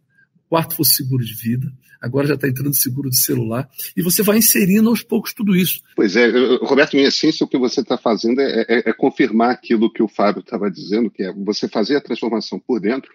quarto 0.52 0.76
fosse 0.76 0.96
seguro 0.96 1.24
de 1.24 1.34
vida, 1.34 1.72
agora 2.02 2.28
já 2.28 2.34
está 2.34 2.46
entrando 2.46 2.74
seguro 2.74 3.10
de 3.10 3.18
celular, 3.18 3.70
e 3.96 4.02
você 4.02 4.22
vai 4.22 4.38
inserindo 4.38 4.90
aos 4.90 5.02
poucos 5.02 5.34
tudo 5.34 5.56
isso. 5.56 5.82
Pois 5.96 6.18
é, 6.18 6.28
Roberto, 6.58 6.98
em 6.98 7.04
essência, 7.04 7.46
o 7.46 7.48
que 7.48 7.58
você 7.58 7.80
está 7.80 7.98
fazendo 7.98 8.42
é, 8.42 8.66
é, 8.68 8.90
é, 8.90 8.94
confirmar 8.94 9.52
aquilo 9.52 9.90
que 9.90 10.04
o 10.04 10.10
Fábio 10.10 10.42
estava 10.42 10.70
dizendo, 10.70 11.10
que 11.10 11.24
é 11.24 11.32
você 11.32 11.70
fazer 11.70 11.96
a 11.96 12.02
transformação 12.02 12.60
por 12.60 12.82
dentro, 12.82 13.10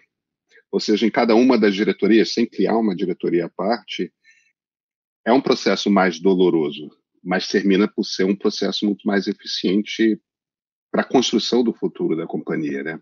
ou 0.71 0.79
seja, 0.79 1.05
em 1.05 1.11
cada 1.11 1.35
uma 1.35 1.59
das 1.59 1.75
diretorias, 1.75 2.33
sem 2.33 2.47
criar 2.47 2.75
uma 2.75 2.95
diretoria 2.95 3.45
à 3.45 3.49
parte, 3.49 4.11
é 5.23 5.31
um 5.31 5.39
processo 5.39 5.91
mais 5.91 6.19
doloroso, 6.19 6.89
mas 7.23 7.47
termina 7.47 7.87
por 7.87 8.03
ser 8.03 8.23
um 8.23 8.35
processo 8.35 8.83
muito 8.83 9.05
mais 9.05 9.27
eficiente 9.27 10.19
para 10.91 11.03
a 11.03 11.07
construção 11.07 11.63
do 11.63 11.71
futuro 11.71 12.17
da 12.17 12.25
companhia, 12.25 12.81
né? 12.81 12.99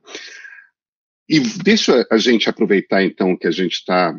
E 1.28 1.40
deixa 1.40 2.06
a 2.12 2.18
gente 2.18 2.50
aproveitar, 2.50 3.04
então, 3.04 3.36
que 3.36 3.48
a 3.48 3.52
gente 3.52 3.74
está 3.74 4.16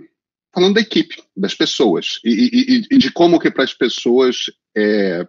falando 0.53 0.75
da 0.75 0.81
equipe, 0.81 1.23
das 1.37 1.55
pessoas, 1.55 2.19
e, 2.25 2.31
e, 2.31 2.95
e 2.97 2.99
de 2.99 3.13
como 3.13 3.39
que 3.39 3.51
para 3.51 3.63
as 3.63 3.75
pessoas, 3.75 4.47
é, 4.77 5.27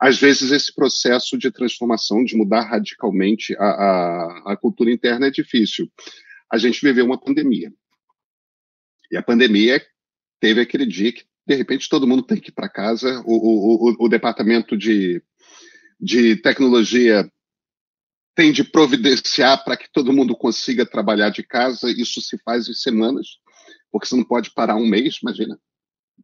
às 0.00 0.18
vezes, 0.18 0.52
esse 0.52 0.74
processo 0.74 1.36
de 1.36 1.50
transformação, 1.50 2.24
de 2.24 2.36
mudar 2.36 2.62
radicalmente 2.62 3.54
a, 3.58 3.64
a, 3.64 4.52
a 4.52 4.56
cultura 4.56 4.90
interna 4.90 5.26
é 5.26 5.30
difícil. 5.30 5.90
A 6.50 6.58
gente 6.58 6.80
viveu 6.80 7.04
uma 7.04 7.20
pandemia. 7.20 7.72
E 9.10 9.16
a 9.16 9.22
pandemia 9.22 9.84
teve 10.40 10.60
aquele 10.60 10.86
dia 10.86 11.12
que, 11.12 11.24
de 11.46 11.54
repente, 11.54 11.88
todo 11.88 12.06
mundo 12.06 12.22
tem 12.22 12.40
que 12.40 12.50
ir 12.50 12.54
para 12.54 12.68
casa, 12.68 13.22
o, 13.26 13.34
o, 13.34 13.90
o, 13.90 14.06
o 14.06 14.08
departamento 14.08 14.76
de, 14.76 15.22
de 16.00 16.36
tecnologia 16.36 17.30
tem 18.36 18.52
de 18.52 18.62
providenciar 18.62 19.64
para 19.64 19.78
que 19.78 19.90
todo 19.90 20.12
mundo 20.12 20.36
consiga 20.36 20.84
trabalhar 20.84 21.30
de 21.30 21.42
casa. 21.42 21.90
Isso 21.90 22.20
se 22.20 22.38
faz 22.44 22.68
em 22.68 22.74
semanas, 22.74 23.38
porque 23.90 24.06
você 24.06 24.14
não 24.14 24.24
pode 24.24 24.50
parar 24.50 24.76
um 24.76 24.86
mês, 24.86 25.18
imagina. 25.22 25.58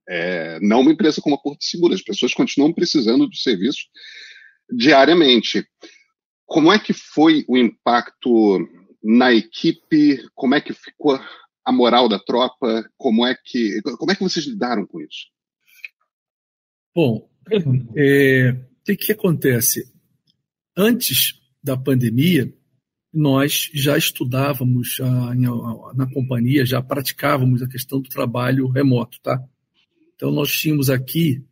É, 0.07 0.61
não 0.61 0.81
uma 0.81 0.93
empresa 0.93 1.23
como 1.23 1.35
a 1.35 1.39
Porto 1.39 1.65
Seguro, 1.65 1.95
as 1.95 2.03
pessoas 2.03 2.35
continuam 2.35 2.73
precisando 2.73 3.27
do 3.27 3.35
serviço 3.35 3.81
diariamente. 4.71 5.67
Como 6.45 6.71
é 6.71 6.79
que 6.79 6.93
foi 6.93 7.47
o 7.49 7.57
impacto 7.57 8.59
na 9.03 9.33
equipe? 9.33 10.23
Como 10.35 10.55
é 10.55 10.61
que 10.61 10.75
ficou 10.75 11.19
a 11.65 11.73
moral 11.73 12.11
da 12.11 12.19
tropa? 12.19 12.85
Como 12.99 13.27
é 13.27 13.35
que, 13.43 13.81
como 13.83 14.13
é 14.13 14.15
que 14.15 14.23
vocês 14.23 14.47
lidaram 14.47 14.87
com 14.87 15.01
isso? 15.01 15.29
Bom, 16.95 17.27
é, 17.97 18.51
o 18.51 18.85
que, 18.85 18.97
que 18.97 19.13
acontece? 19.13 19.91
Antes 20.77 21.42
da 21.63 21.77
pandemia, 21.77 22.53
nós 23.13 23.71
já 23.75 23.97
estudávamos 23.97 24.99
a, 25.01 25.35
na 25.95 26.11
companhia, 26.13 26.65
já 26.65 26.81
praticávamos 26.81 27.63
a 27.63 27.69
questão 27.69 28.01
do 28.01 28.09
trabalho 28.09 28.69
remoto, 28.69 29.19
tá? 29.23 29.43
Então 30.15 30.31
nós 30.31 30.51
tínhamos 30.51 30.89
aqui 30.89 31.45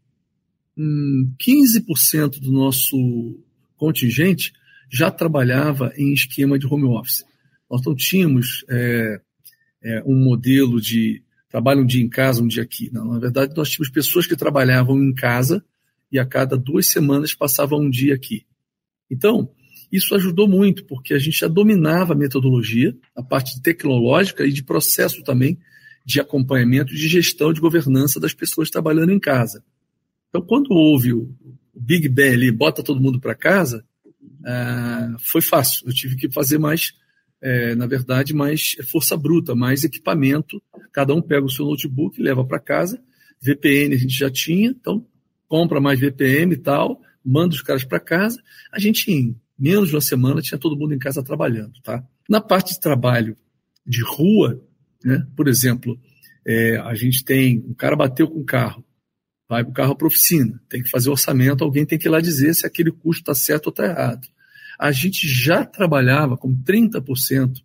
hum, 0.77 1.33
15% 1.39 2.41
do 2.41 2.51
nosso 2.51 2.97
contingente 3.77 4.53
já 4.91 5.11
trabalhava 5.11 5.93
em 5.97 6.13
esquema 6.13 6.59
de 6.59 6.67
home 6.67 6.85
office. 6.85 7.25
Nós 7.71 7.83
não 7.85 7.95
tínhamos 7.95 8.65
é, 8.69 9.21
é, 9.83 10.03
um 10.05 10.17
modelo 10.17 10.81
de 10.81 11.23
trabalho 11.49 11.83
um 11.83 11.87
dia 11.87 12.03
em 12.03 12.09
casa, 12.09 12.43
um 12.43 12.49
dia 12.49 12.63
aqui. 12.63 12.91
Não, 12.93 13.05
na 13.05 13.19
verdade, 13.19 13.55
nós 13.57 13.71
tínhamos 13.71 13.91
pessoas 13.91 14.27
que 14.27 14.37
trabalhavam 14.37 15.01
em 15.01 15.15
casa 15.15 15.65
e 16.11 16.19
a 16.19 16.27
cada 16.27 16.57
duas 16.57 16.89
semanas 16.89 17.35
passavam 17.35 17.81
um 17.81 17.91
dia 17.91 18.15
aqui. 18.15 18.45
Então, 19.09 19.51
isso 19.91 20.15
ajudou 20.15 20.47
muito, 20.49 20.85
porque 20.85 21.15
a 21.15 21.19
gente 21.19 21.39
já 21.39 21.49
dominava 21.49 22.13
a 22.13 22.17
metodologia, 22.17 22.97
a 23.15 23.23
parte 23.23 23.61
tecnológica 23.61 24.45
e 24.45 24.53
de 24.53 24.63
processo 24.63 25.23
também 25.23 25.59
de 26.05 26.21
acompanhamento, 26.21 26.95
de 26.95 27.09
gestão, 27.09 27.53
de 27.53 27.61
governança 27.61 28.19
das 28.19 28.35
pessoas 28.35 28.71
trabalhando 28.71 29.13
em 29.13 29.19
casa. 29.19 29.63
Então, 30.29 30.41
quando 30.43 30.73
houve 30.73 31.13
o 31.13 31.35
Big 31.75 32.09
Bang 32.09 32.35
ali, 32.35 32.51
bota 32.51 32.83
todo 32.83 33.01
mundo 33.01 33.21
para 33.21 33.35
casa, 33.35 33.85
ah, 34.45 35.17
foi 35.31 35.41
fácil. 35.41 35.87
Eu 35.87 35.93
tive 35.93 36.17
que 36.17 36.31
fazer 36.31 36.59
mais, 36.59 36.93
é, 37.41 37.75
na 37.75 37.87
verdade, 37.87 38.35
mais 38.35 38.77
força 38.91 39.17
bruta, 39.17 39.55
mais 39.55 39.85
equipamento. 39.85 40.63
Cada 40.93 41.15
um 41.15 41.21
pega 41.21 41.45
o 41.45 41.51
seu 41.51 41.67
notebook, 41.67 42.21
leva 42.21 42.45
para 42.45 42.59
casa. 42.59 43.03
VPN 43.41 43.95
a 43.95 43.99
gente 43.99 44.17
já 44.17 44.31
tinha, 44.31 44.71
então 44.71 45.07
compra 45.49 45.81
mais 45.81 45.99
VPN 45.99 46.55
e 46.55 46.57
tal, 46.57 47.01
manda 47.25 47.55
os 47.55 47.63
caras 47.63 47.83
para 47.83 47.99
casa. 47.99 48.41
A 48.73 48.79
gente, 48.79 49.11
em 49.11 49.35
menos 49.61 49.91
de 49.91 49.95
uma 49.95 50.01
semana 50.01 50.41
tinha 50.41 50.59
todo 50.59 50.77
mundo 50.77 50.95
em 50.95 50.99
casa 50.99 51.23
trabalhando. 51.23 51.81
Tá? 51.83 52.03
Na 52.29 52.41
parte 52.41 52.73
de 52.73 52.81
trabalho 52.81 53.37
de 53.87 54.03
rua, 54.03 54.65
né, 55.05 55.27
por 55.37 55.47
exemplo, 55.47 56.01
é, 56.47 56.79
a 56.79 56.95
gente 56.95 57.23
tem, 57.23 57.59
um 57.69 57.75
cara 57.75 57.95
bateu 57.95 58.27
com 58.27 58.41
o 58.41 58.45
carro, 58.45 58.85
vai 59.49 59.63
o 59.63 59.73
carro 59.73 59.95
para 59.95 60.07
oficina, 60.07 60.61
tem 60.69 60.83
que 60.83 60.89
fazer 60.89 61.11
orçamento, 61.11 61.63
alguém 61.63 61.85
tem 61.85 61.99
que 61.99 62.09
ir 62.09 62.11
lá 62.11 62.21
dizer 62.21 62.55
se 62.55 62.67
aquele 62.67 62.91
custo 62.91 63.21
está 63.21 63.35
certo 63.35 63.67
ou 63.67 63.71
está 63.71 63.85
errado. 63.85 64.27
A 64.79 64.91
gente 64.93 65.29
já 65.29 65.65
trabalhava 65.65 66.39
com 66.39 66.57
30% 66.57 67.63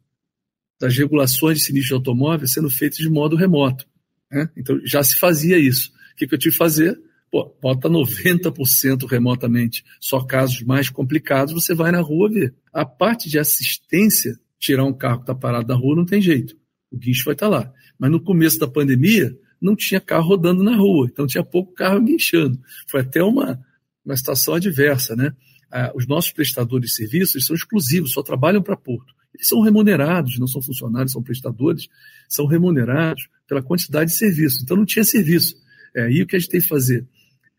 das 0.80 0.98
regulações 0.98 1.60
de 1.60 1.64
sinistro 1.64 1.90
de 1.90 1.94
automóvel 1.94 2.48
sendo 2.48 2.70
feitas 2.70 2.98
de 2.98 3.10
modo 3.10 3.38
remoto. 3.38 3.88
Né? 4.30 4.50
Então 4.58 4.80
já 4.84 5.02
se 5.02 5.16
fazia 5.16 5.58
isso. 5.58 5.94
O 6.14 6.16
que, 6.18 6.28
que 6.28 6.36
eu 6.36 6.40
tive 6.40 6.52
que 6.52 6.58
fazer? 6.58 7.00
Pô, 7.36 7.54
bota 7.62 7.90
90% 7.90 9.06
remotamente. 9.10 9.84
Só 10.00 10.24
casos 10.24 10.62
mais 10.62 10.88
complicados 10.88 11.54
você 11.54 11.76
vai 11.76 11.92
na 11.92 12.00
rua 12.00 12.30
ver. 12.30 12.56
A 12.72 12.86
parte 12.86 13.30
de 13.30 13.38
assistência, 13.38 14.40
tirar 14.58 14.86
um 14.86 14.94
carro 14.94 15.18
que 15.18 15.24
está 15.24 15.36
parado 15.36 15.68
na 15.68 15.76
rua, 15.76 15.98
não 15.98 16.06
tem 16.06 16.22
jeito. 16.22 16.56
O 16.90 16.98
guincho 16.98 17.26
vai 17.26 17.34
estar 17.34 17.50
tá 17.50 17.58
lá. 17.58 17.74
Mas 18.00 18.10
no 18.10 18.22
começo 18.22 18.58
da 18.58 18.70
pandemia, 18.70 19.38
não 19.62 19.76
tinha 19.76 20.00
carro 20.00 20.30
rodando 20.30 20.64
na 20.64 20.78
rua. 20.78 21.10
Então 21.12 21.28
tinha 21.28 21.44
pouco 21.44 21.74
carro 21.74 22.00
guinchando. 22.00 22.58
Foi 22.88 23.02
até 23.02 23.22
uma, 23.22 23.60
uma 24.06 24.16
situação 24.16 24.54
adversa, 24.54 25.14
né? 25.14 25.34
Ah, 25.70 25.92
os 25.94 26.08
nossos 26.08 26.32
prestadores 26.32 26.92
de 26.92 26.96
serviços 26.96 27.46
são 27.46 27.54
exclusivos, 27.54 28.14
só 28.14 28.24
trabalham 28.24 28.64
para 28.64 28.78
Porto. 28.78 29.14
Eles 29.34 29.50
são 29.50 29.60
remunerados, 29.60 30.40
não 30.40 30.48
são 30.48 30.62
funcionários, 30.62 31.12
são 31.12 31.22
prestadores, 31.22 31.90
são 32.30 32.46
remunerados 32.46 33.28
pela 33.46 33.62
quantidade 33.62 34.12
de 34.12 34.16
serviço. 34.16 34.64
Então 34.64 34.78
não 34.78 34.86
tinha 34.86 35.04
serviço. 35.04 35.58
É, 35.94 36.10
e 36.10 36.22
o 36.24 36.26
que 36.26 36.38
a 36.38 36.40
gente 36.40 36.50
tem 36.50 36.62
que 36.62 36.68
fazer? 36.68 37.06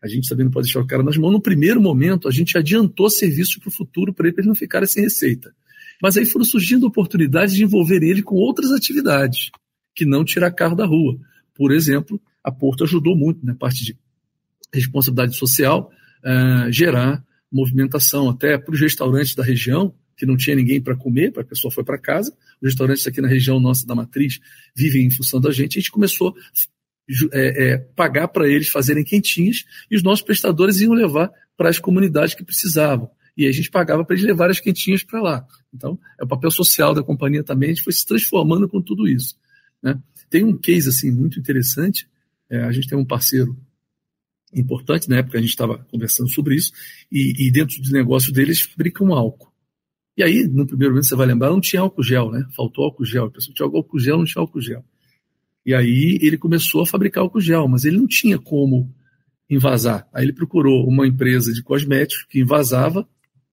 A 0.03 0.07
gente 0.07 0.29
também 0.29 0.45
não 0.45 0.51
pode 0.51 0.65
deixar 0.67 0.79
o 0.79 0.87
cara 0.87 1.03
nas 1.03 1.17
mãos. 1.17 1.31
No 1.31 1.41
primeiro 1.41 1.81
momento, 1.81 2.27
a 2.27 2.31
gente 2.31 2.57
adiantou 2.57 3.09
serviços 3.09 3.57
para 3.57 3.69
o 3.69 3.71
futuro 3.71 4.13
para 4.13 4.27
eles 4.27 4.45
não 4.45 4.55
ficarem 4.55 4.87
sem 4.87 5.03
receita. 5.03 5.53
Mas 6.01 6.17
aí 6.17 6.25
foram 6.25 6.45
surgindo 6.45 6.85
oportunidades 6.85 7.55
de 7.55 7.63
envolver 7.63 8.03
ele 8.03 8.21
com 8.21 8.35
outras 8.35 8.71
atividades, 8.71 9.49
que 9.95 10.05
não 10.05 10.23
tirar 10.23 10.51
carro 10.51 10.75
da 10.75 10.85
rua. 10.85 11.17
Por 11.55 11.71
exemplo, 11.71 12.21
a 12.43 12.51
Porto 12.51 12.83
ajudou 12.83 13.15
muito 13.15 13.43
na 13.43 13.55
parte 13.55 13.83
de 13.83 13.97
responsabilidade 14.73 15.35
social, 15.35 15.91
uh, 16.23 16.71
gerar 16.71 17.23
movimentação 17.51 18.29
até 18.29 18.57
para 18.57 18.73
os 18.73 18.79
restaurantes 18.79 19.33
da 19.33 19.43
região, 19.43 19.93
que 20.15 20.25
não 20.25 20.35
tinha 20.35 20.55
ninguém 20.55 20.81
para 20.81 20.95
comer, 20.95 21.31
a 21.37 21.43
pessoa 21.43 21.71
foi 21.71 21.83
para 21.83 21.97
casa. 21.97 22.35
Os 22.61 22.69
restaurantes 22.69 23.05
aqui 23.07 23.21
na 23.21 23.27
região 23.27 23.59
nossa 23.59 23.85
da 23.85 23.95
matriz 23.95 24.39
vivem 24.75 25.05
em 25.05 25.11
função 25.11 25.39
da 25.39 25.51
gente. 25.51 25.77
A 25.77 25.81
gente 25.81 25.91
começou 25.91 26.35
é, 27.31 27.65
é, 27.65 27.77
pagar 27.77 28.27
para 28.27 28.47
eles 28.47 28.67
fazerem 28.69 29.03
quentinhas 29.03 29.65
e 29.89 29.95
os 29.95 30.03
nossos 30.03 30.23
prestadores 30.23 30.81
iam 30.81 30.93
levar 30.93 31.31
para 31.55 31.69
as 31.69 31.79
comunidades 31.79 32.33
que 32.33 32.43
precisavam. 32.43 33.09
E 33.35 33.45
a 33.45 33.51
gente 33.51 33.69
pagava 33.69 34.03
para 34.03 34.15
eles 34.15 34.25
levar 34.25 34.49
as 34.49 34.59
quentinhas 34.59 35.03
para 35.03 35.21
lá. 35.21 35.45
Então, 35.73 35.99
é 36.19 36.23
o 36.23 36.27
papel 36.27 36.51
social 36.51 36.93
da 36.93 37.03
companhia 37.03 37.43
também, 37.43 37.69
a 37.69 37.73
gente 37.73 37.83
foi 37.83 37.93
se 37.93 38.05
transformando 38.05 38.67
com 38.67 38.81
tudo 38.81 39.07
isso. 39.07 39.35
Né? 39.81 39.97
Tem 40.29 40.43
um 40.43 40.57
case 40.57 40.89
assim 40.89 41.11
muito 41.11 41.39
interessante. 41.39 42.07
É, 42.49 42.63
a 42.63 42.71
gente 42.71 42.87
tem 42.87 42.97
um 42.97 43.05
parceiro 43.05 43.55
importante, 44.53 45.09
na 45.09 45.17
época 45.17 45.37
a 45.37 45.41
gente 45.41 45.49
estava 45.49 45.77
conversando 45.91 46.29
sobre 46.29 46.55
isso, 46.55 46.71
e, 47.11 47.47
e, 47.47 47.51
dentro 47.51 47.81
do 47.81 47.91
negócio 47.91 48.31
deles 48.31 48.61
fabricam 48.61 49.13
álcool. 49.13 49.51
E 50.15 50.23
aí, 50.23 50.47
no 50.47 50.65
primeiro 50.65 50.93
momento, 50.93 51.07
você 51.07 51.15
vai 51.15 51.27
lembrar, 51.27 51.49
não 51.49 51.61
tinha 51.61 51.81
álcool 51.81 52.01
gel, 52.01 52.31
né? 52.31 52.47
Faltou 52.55 52.85
álcool 52.85 53.05
gel. 53.05 53.25
A 53.25 53.31
pessoa 53.31 53.53
tinha 53.53 53.67
álcool 53.67 53.99
gel, 53.99 54.17
não 54.17 54.25
tinha 54.25 54.41
álcool 54.41 54.61
gel. 54.61 54.83
E 55.67 55.73
aí 55.73 56.17
ele 56.21 56.37
começou 56.37 56.81
a 56.81 56.87
fabricar 56.87 57.21
álcool 57.21 57.41
gel, 57.41 57.67
mas 57.67 57.83
ele 57.83 57.97
não 57.97 58.07
tinha 58.07 58.39
como 58.39 58.89
invasar. 59.49 60.07
Aí 60.13 60.23
ele 60.23 60.31
procurou 60.31 60.87
uma 60.87 61.05
empresa 61.05 61.51
de 61.51 61.61
cosméticos 61.61 62.25
que 62.29 62.39
invasava, 62.39 63.05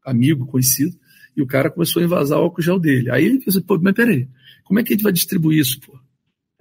amigo, 0.06 0.46
conhecido, 0.46 0.96
e 1.36 1.42
o 1.42 1.46
cara 1.46 1.68
começou 1.68 2.00
a 2.00 2.04
invasar 2.04 2.38
o 2.38 2.42
álcool 2.42 2.62
gel 2.62 2.78
dele. 2.78 3.10
Aí 3.10 3.24
ele 3.24 3.40
pensou, 3.40 3.60
pô, 3.62 3.76
mas 3.82 3.94
peraí, 3.94 4.28
como 4.62 4.78
é 4.78 4.84
que 4.84 4.92
a 4.92 4.94
gente 4.94 5.02
vai 5.02 5.12
distribuir 5.12 5.58
isso, 5.58 5.80
pô? 5.80 5.98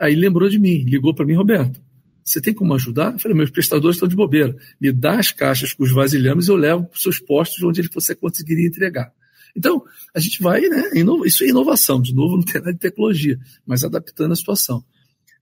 Aí 0.01 0.15
lembrou 0.15 0.49
de 0.49 0.57
mim, 0.57 0.83
ligou 0.85 1.13
para 1.13 1.23
mim, 1.23 1.35
Roberto, 1.35 1.79
você 2.23 2.41
tem 2.41 2.51
como 2.51 2.73
ajudar? 2.73 3.13
Eu 3.13 3.19
falei, 3.19 3.37
meus 3.37 3.51
prestadores 3.51 3.97
estão 3.97 4.09
de 4.09 4.15
bobeira. 4.15 4.55
Me 4.81 4.91
dá 4.91 5.19
as 5.19 5.31
caixas 5.31 5.71
com 5.71 5.83
os 5.83 5.91
vasilhames 5.91 6.47
e 6.47 6.51
eu 6.51 6.55
levo 6.55 6.85
para 6.85 6.95
os 6.95 7.01
seus 7.03 7.19
postos 7.19 7.61
onde 7.61 7.79
você 7.93 8.15
conseguiria 8.15 8.67
entregar. 8.67 9.13
Então, 9.55 9.83
a 10.15 10.19
gente 10.19 10.41
vai, 10.41 10.61
né? 10.61 10.89
Isso 11.25 11.43
é 11.43 11.49
inovação, 11.49 12.01
de 12.01 12.11
novo, 12.11 12.37
não 12.37 12.43
tem 12.43 12.55
nada 12.55 12.73
de 12.73 12.79
tecnologia, 12.79 13.37
mas 13.67 13.83
adaptando 13.83 14.31
a 14.31 14.35
situação. 14.35 14.83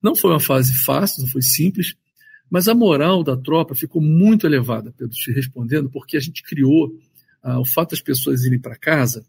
Não 0.02 0.16
foi 0.16 0.32
uma 0.32 0.40
fase 0.40 0.74
fácil, 0.74 1.22
não 1.24 1.30
foi 1.30 1.42
simples, 1.42 1.96
mas 2.50 2.68
a 2.68 2.74
moral 2.74 3.24
da 3.24 3.38
tropa 3.38 3.76
ficou 3.76 4.02
muito 4.02 4.46
elevada, 4.46 4.94
Pedro, 4.98 5.14
te 5.14 5.32
respondendo, 5.32 5.90
porque 5.90 6.18
a 6.18 6.20
gente 6.20 6.44
criou 6.44 6.92
ah, 7.42 7.60
o 7.60 7.66
fato 7.66 7.92
das 7.92 8.02
pessoas 8.02 8.44
irem 8.44 8.60
para 8.60 8.76
casa, 8.76 9.26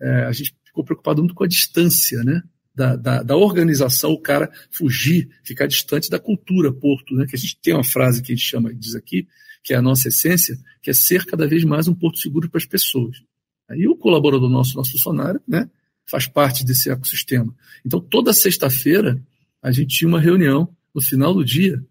é, 0.00 0.24
a 0.24 0.32
gente 0.32 0.54
ficou 0.64 0.84
preocupado 0.84 1.22
muito 1.22 1.34
com 1.34 1.44
a 1.44 1.48
distância, 1.48 2.22
né? 2.22 2.42
Da, 2.74 2.94
da, 2.94 3.22
da, 3.22 3.36
organização, 3.36 4.10
o 4.10 4.20
cara 4.20 4.52
fugir, 4.70 5.30
ficar 5.42 5.66
distante 5.66 6.10
da 6.10 6.18
cultura 6.18 6.70
Porto, 6.70 7.14
né? 7.14 7.24
Que 7.26 7.34
a 7.34 7.38
gente 7.38 7.58
tem 7.62 7.72
uma 7.72 7.84
frase 7.84 8.22
que 8.22 8.32
a 8.32 8.36
gente 8.36 8.44
chama, 8.44 8.74
diz 8.74 8.94
aqui, 8.94 9.26
que 9.64 9.72
é 9.72 9.76
a 9.76 9.82
nossa 9.82 10.08
essência, 10.08 10.58
que 10.82 10.90
é 10.90 10.92
ser 10.92 11.24
cada 11.24 11.48
vez 11.48 11.64
mais 11.64 11.88
um 11.88 11.94
porto 11.94 12.18
seguro 12.18 12.50
para 12.50 12.58
as 12.58 12.66
pessoas. 12.66 13.22
Aí 13.68 13.88
o 13.88 13.96
colaborador 13.96 14.50
nosso, 14.50 14.76
nosso 14.76 14.92
funcionário, 14.92 15.40
né, 15.48 15.70
faz 16.04 16.26
parte 16.26 16.64
desse 16.64 16.90
ecossistema. 16.90 17.54
Então, 17.84 17.98
toda 17.98 18.32
sexta-feira, 18.32 19.20
a 19.66 19.72
gente 19.72 19.98
tinha 19.98 20.08
uma 20.08 20.20
reunião 20.20 20.68
no 20.94 21.02
final 21.02 21.34
do 21.34 21.44
dia, 21.44 21.84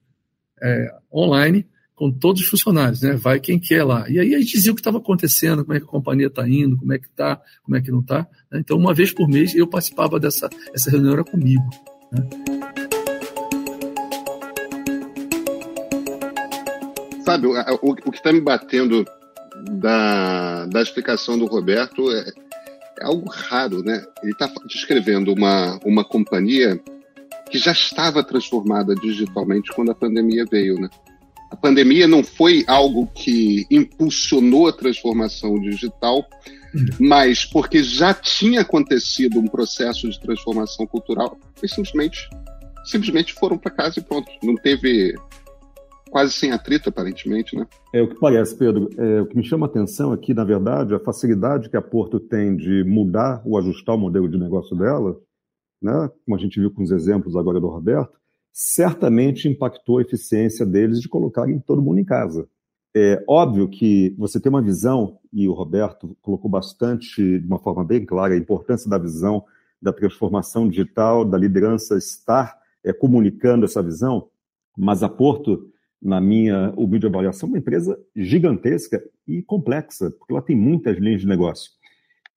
é, 0.64 0.96
online, 1.14 1.68
com 1.94 2.10
todos 2.10 2.42
os 2.42 2.48
funcionários, 2.48 3.02
né? 3.02 3.18
Vai 3.18 3.38
quem 3.38 3.60
quer 3.60 3.84
lá. 3.84 4.10
E 4.10 4.18
aí 4.18 4.34
a 4.34 4.40
gente 4.40 4.54
dizia 4.54 4.72
o 4.72 4.76
que 4.76 4.80
estava 4.80 4.98
acontecendo, 4.98 5.66
como 5.66 5.76
é 5.76 5.82
que 5.82 5.86
a 5.86 5.90
companhia 5.90 6.28
está 6.28 6.48
indo, 6.48 6.78
como 6.78 6.94
é 6.94 6.98
que 6.98 7.08
está, 7.08 7.42
como 7.64 7.76
é 7.76 7.82
que 7.82 7.92
não 7.92 8.00
está. 8.00 8.26
Né? 8.50 8.60
Então, 8.60 8.78
uma 8.78 8.94
vez 8.94 9.12
por 9.12 9.28
mês, 9.28 9.54
eu 9.54 9.68
participava 9.68 10.18
dessa 10.18 10.50
essa 10.74 10.90
reunião 10.90 11.16
era 11.16 11.24
comigo. 11.26 11.70
Né? 12.14 12.30
Sabe, 17.26 17.48
o, 17.48 17.52
o, 17.52 17.92
o 17.92 18.12
que 18.12 18.18
está 18.18 18.32
me 18.32 18.40
batendo 18.40 19.06
da, 19.82 20.66
da 20.68 20.82
explicação 20.82 21.38
do 21.38 21.46
Roberto 21.46 22.10
é, 22.10 22.32
é 23.02 23.04
algo 23.04 23.30
raro, 23.30 23.84
né? 23.84 24.02
Ele 24.24 24.32
está 24.32 24.50
descrevendo 24.66 25.34
uma, 25.34 25.78
uma 25.84 26.06
companhia 26.06 26.82
que 27.50 27.58
já 27.58 27.72
estava 27.72 28.24
transformada 28.24 28.96
digitalmente 28.96 29.72
quando 29.74 29.92
a 29.92 29.96
pandemia 29.96 30.46
veio, 30.50 30.76
né? 30.80 30.90
A 31.52 31.56
pandemia 31.56 32.08
não 32.08 32.24
foi 32.24 32.66
algo 32.68 33.08
que 33.08 33.66
impulsionou 33.70 34.68
a 34.68 34.74
transformação 34.74 35.60
digital, 35.60 36.26
uhum. 36.74 36.86
mas 37.00 37.46
porque 37.46 37.84
já 37.84 38.14
tinha 38.14 38.62
acontecido 38.62 39.40
um 39.40 39.48
processo 39.48 40.10
de 40.10 40.20
transformação 40.20 40.86
cultural, 40.88 41.38
eles 41.62 41.72
simplesmente, 41.72 42.30
simplesmente 42.84 43.34
foram 43.34 43.58
para 43.58 43.72
casa 43.72 44.00
e 44.00 44.04
pronto. 44.04 44.30
Não 44.44 44.56
teve 44.56 45.16
quase 46.10 46.32
sem 46.32 46.52
atrito, 46.52 46.90
aparentemente, 46.90 47.56
né? 47.56 47.68
É 47.94 48.02
o 48.02 48.08
que 48.08 48.20
parece, 48.20 48.56
Pedro. 48.58 48.90
É, 48.98 49.22
o 49.22 49.26
que 49.26 49.36
me 49.36 49.44
chama 49.44 49.66
a 49.66 49.70
atenção 49.70 50.12
aqui, 50.14 50.34
na 50.34 50.44
verdade, 50.44 50.96
a 50.96 51.00
facilidade 51.00 51.70
que 51.70 51.78
a 51.78 51.82
Porto 51.82 52.20
tem 52.20 52.56
de 52.56 52.84
mudar 52.86 53.42
ou 53.46 53.58
ajustar 53.58 53.96
o 53.96 53.98
modelo 53.98 54.30
de 54.30 54.38
negócio 54.38 54.76
dela, 54.78 55.18
né? 55.86 56.10
como 56.26 56.36
a 56.36 56.40
gente 56.40 56.60
viu 56.60 56.72
com 56.72 56.84
os 56.84 56.92
exemplos 56.92 57.36
agora 57.36 57.60
do 57.60 57.68
Roberto, 57.68 58.20
certamente 58.52 59.48
impactou 59.48 60.00
a 60.00 60.02
eficiência 60.02 60.66
deles 60.66 61.00
de 61.00 61.08
colocarem 61.08 61.60
todo 61.60 61.82
mundo 61.82 62.00
em 62.00 62.06
casa. 62.06 62.48
É 62.96 63.24
óbvio 63.28 63.68
que 63.68 64.16
você 64.18 64.40
tem 64.40 64.50
uma 64.50 64.62
visão, 64.62 65.20
e 65.32 65.48
o 65.48 65.54
Roberto 65.54 66.16
colocou 66.22 66.50
bastante, 66.50 67.40
de 67.40 67.46
uma 67.46 67.60
forma 67.60 67.84
bem 67.84 68.06
clara, 68.06 68.34
a 68.34 68.38
importância 68.38 68.90
da 68.90 68.98
visão 68.98 69.44
da 69.82 69.94
transformação 69.94 70.68
digital, 70.68 71.24
da 71.24 71.38
liderança 71.38 71.98
estar 71.98 72.58
é, 72.84 72.92
comunicando 72.94 73.66
essa 73.66 73.84
visão, 73.84 74.30
mas 74.78 75.04
a 75.04 75.10
Porto, 75.10 75.70
na 76.02 76.20
minha 76.20 76.74
humilde 76.78 77.06
avaliação, 77.06 77.48
é 77.48 77.52
uma 77.52 77.58
empresa 77.58 78.00
gigantesca 78.16 79.04
e 79.28 79.44
complexa, 79.44 80.10
porque 80.12 80.34
ela 80.34 80.42
tem 80.42 80.56
muitas 80.56 80.98
linhas 80.98 81.22
de 81.22 81.28
negócio. 81.28 81.72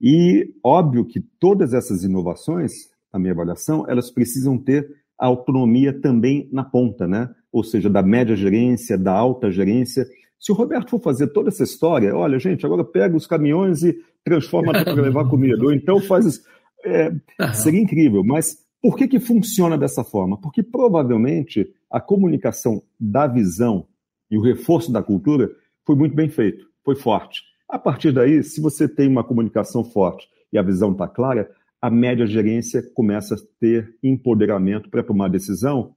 E 0.01 0.55
óbvio 0.63 1.05
que 1.05 1.21
todas 1.21 1.73
essas 1.73 2.05
inovações, 2.05 2.91
na 3.13 3.19
minha 3.19 3.33
avaliação, 3.33 3.85
elas 3.89 4.11
precisam 4.11 4.59
ter 4.59 4.89
autonomia 5.19 5.93
também 5.93 6.49
na 6.53 6.63
ponta, 6.63 7.07
né? 7.07 7.29
Ou 7.51 7.65
seja, 7.65 7.91
da 7.91 8.03
média 8.03 8.37
gerência, 8.37 8.97
da 8.97 9.13
alta 9.13 9.51
gerência. 9.51 10.07
Se 10.39 10.53
o 10.53 10.55
Roberto 10.55 10.91
for 10.91 11.01
fazer 11.01 11.29
toda 11.29 11.49
essa 11.49 11.65
história, 11.65 12.15
olha, 12.15 12.39
gente, 12.39 12.65
agora 12.65 12.85
pega 12.85 13.17
os 13.17 13.27
caminhões 13.27 13.83
e 13.83 13.97
transforma 14.25 14.73
para 14.73 14.93
levar 14.95 15.29
comida, 15.29 15.65
ou 15.65 15.73
então 15.73 16.01
faz 16.01 16.27
isso. 16.27 16.43
É, 16.85 17.13
seria 17.55 17.81
incrível, 17.81 18.23
mas 18.23 18.59
por 18.81 18.97
que, 18.97 19.09
que 19.09 19.19
funciona 19.19 19.77
dessa 19.77 20.05
forma? 20.05 20.41
Porque 20.41 20.63
provavelmente 20.63 21.69
a 21.91 22.01
comunicação 22.01 22.83
da 22.99 23.27
visão 23.27 23.87
e 24.31 24.39
o 24.39 24.43
reforço 24.43 24.93
da 24.93 25.03
cultura 25.03 25.51
foi 25.85 25.97
muito 25.97 26.15
bem 26.15 26.29
feito, 26.29 26.67
foi 26.85 26.95
forte. 26.95 27.43
A 27.69 27.79
partir 27.79 28.13
daí, 28.13 28.43
se 28.45 28.61
você 28.61 28.87
tem 28.89 29.09
uma 29.09 29.25
comunicação 29.25 29.83
forte 29.83 30.29
e 30.53 30.59
a 30.59 30.63
visão 30.63 30.93
está 30.93 31.09
clara, 31.09 31.51
a 31.81 31.91
média 31.91 32.27
gerência 32.27 32.83
começa 32.95 33.35
a 33.35 33.39
ter 33.61 33.97
empoderamento 34.03 34.91
para 34.91 35.03
tomar 35.03 35.29
decisão 35.29 35.95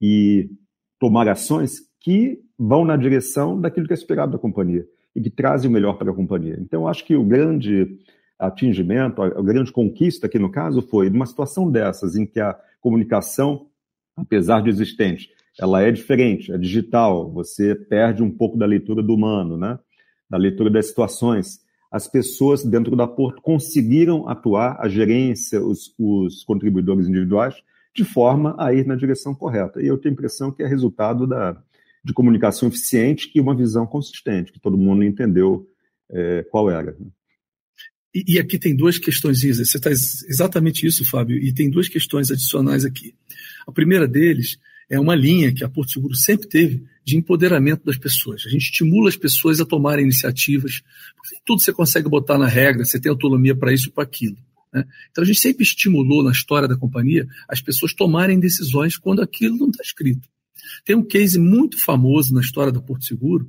e 0.00 0.50
tomar 0.98 1.28
ações 1.28 1.80
que 2.00 2.40
vão 2.58 2.84
na 2.84 2.96
direção 2.96 3.60
daquilo 3.60 3.86
que 3.86 3.92
é 3.92 3.96
esperado 3.96 4.32
da 4.32 4.38
companhia 4.38 4.86
e 5.14 5.20
que 5.20 5.30
trazem 5.30 5.70
o 5.70 5.72
melhor 5.72 5.98
para 5.98 6.10
a 6.10 6.14
companhia. 6.14 6.58
Então, 6.60 6.86
acho 6.86 7.04
que 7.04 7.14
o 7.14 7.24
grande 7.24 7.98
atingimento, 8.38 9.22
a 9.22 9.42
grande 9.42 9.70
conquista 9.70 10.26
aqui 10.26 10.38
no 10.38 10.50
caso 10.50 10.82
foi 10.82 11.08
uma 11.08 11.26
situação 11.26 11.70
dessas 11.70 12.16
em 12.16 12.26
que 12.26 12.40
a 12.40 12.58
comunicação, 12.80 13.66
apesar 14.16 14.62
de 14.62 14.70
existente, 14.70 15.30
ela 15.58 15.82
é 15.82 15.90
diferente, 15.90 16.52
é 16.52 16.56
digital, 16.56 17.30
você 17.30 17.74
perde 17.74 18.22
um 18.22 18.30
pouco 18.30 18.56
da 18.56 18.64
leitura 18.64 19.02
do 19.02 19.14
humano, 19.14 19.56
né? 19.56 19.78
da 20.28 20.38
leitura 20.38 20.70
das 20.70 20.86
situações 20.86 21.60
as 21.90 22.06
pessoas 22.06 22.64
dentro 22.64 22.94
da 22.94 23.06
Porto 23.06 23.42
conseguiram 23.42 24.28
atuar, 24.28 24.76
a 24.80 24.88
gerência, 24.88 25.60
os, 25.60 25.92
os 25.98 26.44
contribuidores 26.44 27.08
individuais, 27.08 27.54
de 27.94 28.04
forma 28.04 28.54
a 28.58 28.72
ir 28.72 28.86
na 28.86 28.94
direção 28.94 29.34
correta. 29.34 29.82
E 29.82 29.86
eu 29.86 29.98
tenho 29.98 30.12
a 30.12 30.16
impressão 30.16 30.52
que 30.52 30.62
é 30.62 30.66
resultado 30.66 31.26
da, 31.26 31.60
de 32.04 32.12
comunicação 32.12 32.68
eficiente 32.68 33.30
e 33.34 33.40
uma 33.40 33.56
visão 33.56 33.86
consistente, 33.86 34.52
que 34.52 34.60
todo 34.60 34.78
mundo 34.78 35.02
entendeu 35.02 35.68
é, 36.08 36.44
qual 36.50 36.70
era. 36.70 36.96
E, 38.14 38.34
e, 38.34 38.38
aqui 38.38 38.58
tem 38.58 38.74
duas 38.74 38.98
questões, 38.98 39.42
você 39.42 39.76
está 39.76 39.90
exatamente 39.90 40.86
isso, 40.86 41.08
Fábio, 41.08 41.38
e 41.38 41.52
tem 41.52 41.70
duas 41.70 41.88
questões 41.88 42.30
adicionais 42.30 42.84
aqui. 42.84 43.14
A 43.66 43.72
primeira 43.72 44.06
deles 44.06 44.58
é 44.90 44.98
uma 44.98 45.14
linha 45.14 45.54
que 45.54 45.62
a 45.62 45.68
Porto 45.68 45.92
Seguro 45.92 46.16
sempre 46.16 46.48
teve 46.48 46.84
de 47.04 47.16
empoderamento 47.16 47.84
das 47.84 47.96
pessoas. 47.96 48.42
A 48.44 48.50
gente 48.50 48.62
estimula 48.62 49.08
as 49.08 49.16
pessoas 49.16 49.60
a 49.60 49.64
tomarem 49.64 50.04
iniciativas, 50.04 50.82
porque 51.16 51.36
tudo 51.46 51.62
você 51.62 51.72
consegue 51.72 52.08
botar 52.08 52.36
na 52.36 52.48
regra, 52.48 52.84
você 52.84 52.98
tem 52.98 53.08
autonomia 53.08 53.54
para 53.54 53.72
isso 53.72 53.86
ou 53.88 53.94
para 53.94 54.02
aquilo. 54.02 54.36
Né? 54.74 54.84
Então 55.10 55.22
a 55.22 55.26
gente 55.26 55.38
sempre 55.38 55.62
estimulou 55.62 56.24
na 56.24 56.32
história 56.32 56.66
da 56.66 56.76
companhia 56.76 57.26
as 57.48 57.60
pessoas 57.60 57.94
tomarem 57.94 58.40
decisões 58.40 58.96
quando 58.96 59.22
aquilo 59.22 59.56
não 59.56 59.70
está 59.70 59.82
escrito. 59.82 60.28
Tem 60.84 60.96
um 60.96 61.04
case 61.04 61.38
muito 61.38 61.78
famoso 61.78 62.34
na 62.34 62.40
história 62.40 62.72
da 62.72 62.80
Porto 62.80 63.04
Seguro, 63.04 63.48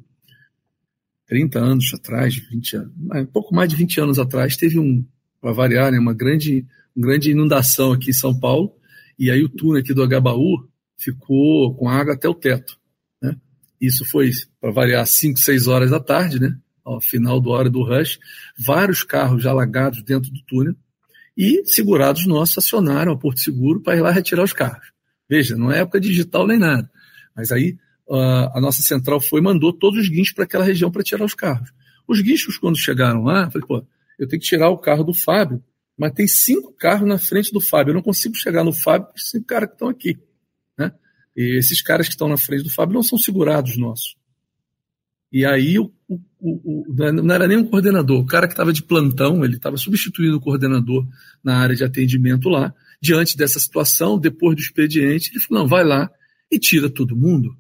30 1.26 1.60
anos 1.60 1.92
atrás, 1.94 2.36
20 2.36 2.76
anos, 2.76 2.92
um 3.16 3.26
pouco 3.26 3.56
mais 3.56 3.68
de 3.68 3.76
20 3.76 4.00
anos 4.02 4.20
atrás, 4.20 4.56
teve 4.56 4.78
um, 4.78 5.04
para 5.40 5.54
variar, 5.54 5.92
né, 5.92 5.98
uma 5.98 6.14
grande, 6.14 6.66
uma 6.96 7.08
grande 7.08 7.32
inundação 7.32 7.94
aqui 7.94 8.12
em 8.12 8.14
São 8.14 8.38
Paulo, 8.38 8.76
e 9.18 9.32
aí 9.32 9.42
o 9.44 9.50
túnel 9.50 9.82
aqui 9.82 9.94
do 9.94 10.04
Agabaú 10.04 10.70
ficou 11.02 11.74
com 11.76 11.90
água 11.90 12.14
até 12.14 12.30
o 12.30 12.36
teto. 12.36 12.78
Né? 13.22 13.36
Isso 13.80 14.06
foi, 14.06 14.32
para 14.60 14.72
variar, 14.72 15.06
5, 15.06 15.40
6 15.40 15.68
horas 15.68 15.92
da 15.92 16.00
tarde, 16.00 16.40
né? 16.40 16.56
ao 16.84 17.00
final 17.00 17.40
do 17.40 17.50
hora 17.50 17.70
do 17.70 17.84
rush, 17.84 18.20
vários 18.58 19.04
carros 19.04 19.46
alagados 19.46 20.04
dentro 20.04 20.32
do 20.32 20.42
túnel, 20.44 20.76
e 21.38 21.64
segurados 21.66 22.28
nossos 22.28 22.58
acionaram 22.58 23.14
a 23.14 23.18
Porto 23.18 23.40
Seguro 23.40 23.82
para 23.82 23.96
ir 23.96 24.02
lá 24.02 24.12
retirar 24.12 24.44
os 24.44 24.54
carros. 24.54 24.92
Veja, 25.30 25.56
não 25.56 25.72
é 25.72 25.80
época 25.80 26.00
digital 26.00 26.46
nem 26.46 26.58
nada. 26.58 26.90
Mas 27.36 27.52
aí 27.52 27.78
a 28.54 28.60
nossa 28.60 28.82
central 28.82 29.22
foi 29.22 29.40
mandou 29.40 29.72
todos 29.72 30.00
os 30.02 30.10
guinchos 30.10 30.34
para 30.34 30.44
aquela 30.44 30.66
região 30.66 30.92
para 30.92 31.04
tirar 31.04 31.24
os 31.24 31.34
carros. 31.34 31.72
Os 32.06 32.20
guinchos, 32.20 32.58
quando 32.58 32.78
chegaram 32.78 33.24
lá, 33.24 33.50
falei, 33.50 33.66
pô, 33.66 33.86
eu 34.20 34.28
tenho 34.28 34.42
que 34.42 34.48
tirar 34.48 34.70
o 34.70 34.78
carro 34.78 35.04
do 35.04 35.14
Fábio, 35.14 35.64
mas 35.98 36.12
tem 36.12 36.28
cinco 36.28 36.74
carros 36.74 37.08
na 37.08 37.18
frente 37.18 37.54
do 37.54 37.62
Fábio. 37.62 37.92
Eu 37.92 37.96
não 37.96 38.02
consigo 38.02 38.36
chegar 38.36 38.66
no 38.66 38.74
Fábio 38.74 39.08
com 39.08 39.18
cinco 39.18 39.46
caras 39.46 39.70
que 39.70 39.76
estão 39.76 39.88
aqui. 39.88 40.20
E 41.36 41.58
esses 41.58 41.82
caras 41.82 42.08
que 42.08 42.14
estão 42.14 42.28
na 42.28 42.38
frente 42.38 42.64
do 42.64 42.70
Fábio 42.70 42.94
não 42.94 43.04
são 43.04 43.18
segurados 43.18 43.78
nossos. 43.78 44.16
E 45.32 45.46
aí 45.46 45.80
o, 45.80 45.92
o, 46.10 46.20
o, 46.42 46.94
não 47.14 47.34
era 47.34 47.48
nem 47.48 47.58
um 47.58 47.66
coordenador, 47.66 48.20
o 48.20 48.26
cara 48.26 48.48
que 48.48 48.54
estava 48.54 48.74
de 48.74 48.84
plantão, 48.84 49.46
ele 49.46 49.56
estava 49.56 49.78
substituindo 49.78 50.36
o 50.38 50.42
coordenador 50.42 51.08
na 51.42 51.58
área 51.58 51.76
de 51.76 51.84
atendimento 51.84 52.50
lá. 52.50 52.74
Diante 53.02 53.38
dessa 53.38 53.60
situação, 53.60 54.20
depois 54.20 54.56
do 54.56 54.62
expediente, 54.62 55.32
ele 55.32 55.40
falou: 55.40 55.64
não, 55.64 55.70
vai 55.70 55.84
lá 55.84 56.12
e 56.52 56.60
tira 56.60 56.90
todo 56.90 57.16
mundo. 57.16 57.56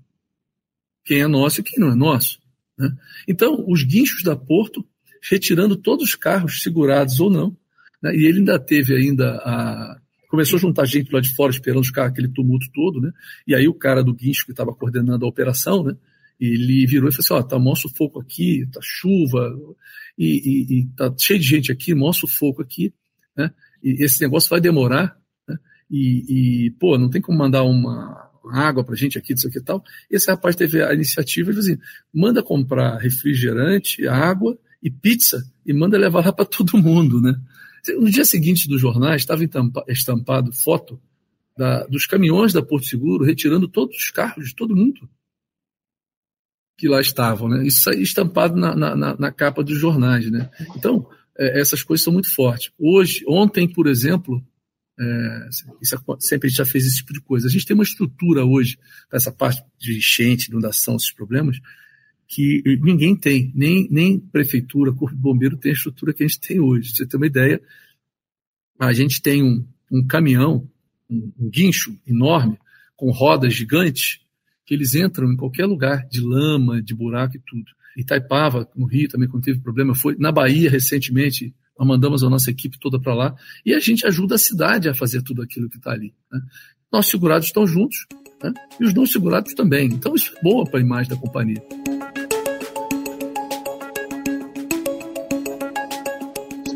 Quem 1.05 1.21
é 1.21 1.27
nosso 1.27 1.61
e 1.61 1.63
quem 1.63 1.79
não 1.79 1.91
é 1.91 1.95
nosso. 1.95 2.39
Né? 2.77 2.93
Então, 3.27 3.63
os 3.67 3.83
guinchos 3.83 4.21
da 4.21 4.35
Porto, 4.35 4.85
retirando 5.29 5.75
todos 5.75 6.09
os 6.09 6.15
carros 6.15 6.61
segurados 6.61 7.19
ou 7.19 7.29
não, 7.29 7.57
né? 8.03 8.13
e 8.15 8.25
ele 8.25 8.39
ainda 8.39 8.59
teve 8.59 8.93
ainda 8.95 9.37
a. 9.37 10.01
Começou 10.31 10.55
a 10.55 10.61
juntar 10.61 10.85
gente 10.85 11.11
lá 11.11 11.19
de 11.19 11.35
fora 11.35 11.51
esperando 11.51 11.91
carros, 11.91 12.13
aquele 12.13 12.29
tumulto 12.29 12.65
todo, 12.73 13.01
né? 13.01 13.11
E 13.45 13.53
aí 13.53 13.67
o 13.67 13.73
cara 13.73 14.01
do 14.01 14.13
guincho 14.13 14.45
que 14.45 14.51
estava 14.51 14.73
coordenando 14.73 15.25
a 15.25 15.27
operação, 15.27 15.83
né? 15.83 15.97
ele 16.39 16.87
virou 16.87 17.09
e 17.09 17.13
falou 17.13 17.19
assim, 17.19 17.33
ó, 17.33 17.47
tá 17.47 17.59
mó 17.59 17.75
sufoco 17.75 18.19
aqui, 18.19 18.65
tá 18.71 18.79
chuva, 18.81 19.53
e, 20.17 20.25
e, 20.25 20.79
e, 20.79 20.87
tá 20.95 21.13
cheio 21.17 21.39
de 21.39 21.45
gente 21.45 21.71
aqui, 21.71 21.93
mó 21.93 22.13
sufoco 22.13 22.61
aqui, 22.61 22.93
né? 23.37 23.51
E 23.83 24.03
esse 24.03 24.21
negócio 24.21 24.49
vai 24.49 24.61
demorar, 24.61 25.15
né? 25.45 25.57
E, 25.89 26.65
e 26.65 26.71
pô, 26.71 26.97
não 26.97 27.09
tem 27.09 27.21
como 27.21 27.37
mandar 27.37 27.63
uma 27.63 28.31
água 28.51 28.83
pra 28.83 28.95
gente 28.95 29.19
aqui, 29.19 29.33
isso 29.33 29.47
aqui 29.47 29.59
e 29.59 29.63
tal. 29.63 29.83
Esse 30.09 30.31
rapaz 30.31 30.55
teve 30.55 30.81
a 30.81 30.93
iniciativa 30.93 31.53
de 31.53 31.59
assim, 31.59 31.77
manda 32.11 32.41
comprar 32.41 32.97
refrigerante, 32.97 34.07
água 34.07 34.57
e 34.81 34.89
pizza 34.89 35.45
e 35.63 35.71
manda 35.73 35.97
levar 35.97 36.25
lá 36.25 36.33
para 36.33 36.45
todo 36.45 36.77
mundo, 36.77 37.21
né? 37.21 37.35
No 37.97 38.09
dia 38.09 38.25
seguinte 38.25 38.67
dos 38.67 38.79
jornais 38.79 39.21
estava 39.21 39.43
estampado 39.87 40.51
foto 40.53 41.01
da, 41.57 41.85
dos 41.87 42.05
caminhões 42.05 42.53
da 42.53 42.61
Porto 42.61 42.87
Seguro 42.87 43.25
retirando 43.25 43.67
todos 43.67 43.97
os 43.97 44.11
carros 44.11 44.49
de 44.49 44.55
todo 44.55 44.75
mundo 44.75 45.09
que 46.81 46.87
lá 46.87 46.99
estavam, 46.99 47.47
né? 47.47 47.63
Isso 47.63 47.91
estampado 47.91 48.55
na, 48.55 48.75
na, 48.75 49.15
na 49.15 49.31
capa 49.31 49.63
dos 49.63 49.77
jornais, 49.77 50.31
né? 50.31 50.49
Então, 50.75 51.07
é, 51.37 51.59
essas 51.61 51.83
coisas 51.83 52.03
são 52.03 52.11
muito 52.11 52.33
fortes. 52.33 52.71
Hoje, 52.75 53.23
ontem, 53.27 53.71
por 53.71 53.85
exemplo, 53.85 54.43
é, 54.99 55.49
isso, 55.79 56.03
sempre 56.19 56.47
a 56.47 56.49
gente 56.49 56.57
já 56.57 56.65
fez 56.65 56.87
esse 56.87 56.97
tipo 56.97 57.13
de 57.13 57.21
coisa. 57.21 57.45
A 57.45 57.51
gente 57.51 57.67
tem 57.67 57.75
uma 57.75 57.83
estrutura 57.83 58.43
hoje, 58.43 58.79
essa 59.13 59.31
parte 59.31 59.63
de 59.79 59.97
enchente, 59.97 60.49
inundação, 60.49 60.95
esses 60.95 61.13
problemas, 61.13 61.59
que 62.31 62.63
ninguém 62.81 63.13
tem, 63.13 63.51
nem, 63.53 63.89
nem 63.91 64.17
prefeitura, 64.17 64.93
corpo 64.93 65.13
de 65.13 65.21
bombeiro 65.21 65.57
tem 65.57 65.71
a 65.71 65.75
estrutura 65.75 66.13
que 66.13 66.23
a 66.23 66.27
gente 66.27 66.39
tem 66.39 66.61
hoje. 66.61 66.95
você 66.95 67.05
ter 67.05 67.17
uma 67.17 67.27
ideia, 67.27 67.61
a 68.79 68.93
gente 68.93 69.21
tem 69.21 69.43
um, 69.43 69.67
um 69.91 70.07
caminhão, 70.07 70.65
um, 71.09 71.29
um 71.37 71.49
guincho 71.49 71.93
enorme, 72.07 72.57
com 72.95 73.11
rodas 73.11 73.53
gigantes, 73.53 74.21
que 74.65 74.73
eles 74.73 74.95
entram 74.95 75.29
em 75.29 75.35
qualquer 75.35 75.65
lugar, 75.65 76.07
de 76.07 76.21
lama, 76.21 76.81
de 76.81 76.95
buraco 76.95 77.35
e 77.35 77.41
tudo. 77.45 77.65
Itaipava, 77.97 78.65
no 78.77 78.85
Rio 78.85 79.09
também, 79.09 79.27
quando 79.27 79.43
teve 79.43 79.59
problema, 79.59 79.93
foi 79.93 80.15
na 80.17 80.31
Bahia 80.31 80.69
recentemente, 80.69 81.53
nós 81.77 81.85
mandamos 81.85 82.23
a 82.23 82.29
nossa 82.29 82.49
equipe 82.49 82.79
toda 82.79 82.97
para 82.97 83.13
lá 83.13 83.35
e 83.65 83.73
a 83.73 83.79
gente 83.79 84.07
ajuda 84.07 84.35
a 84.35 84.37
cidade 84.37 84.87
a 84.87 84.93
fazer 84.93 85.21
tudo 85.21 85.41
aquilo 85.41 85.69
que 85.69 85.75
está 85.75 85.91
ali. 85.91 86.13
Né? 86.31 86.39
Nossos 86.93 87.11
segurados 87.11 87.47
estão 87.47 87.67
juntos 87.67 88.05
né? 88.41 88.53
e 88.79 88.85
os 88.85 88.93
não 88.93 89.05
segurados 89.05 89.53
também. 89.53 89.87
Então 89.87 90.15
isso 90.15 90.33
é 90.37 90.41
boa 90.41 90.63
para 90.63 90.79
a 90.79 90.81
imagem 90.81 91.09
da 91.09 91.17
companhia. 91.17 91.61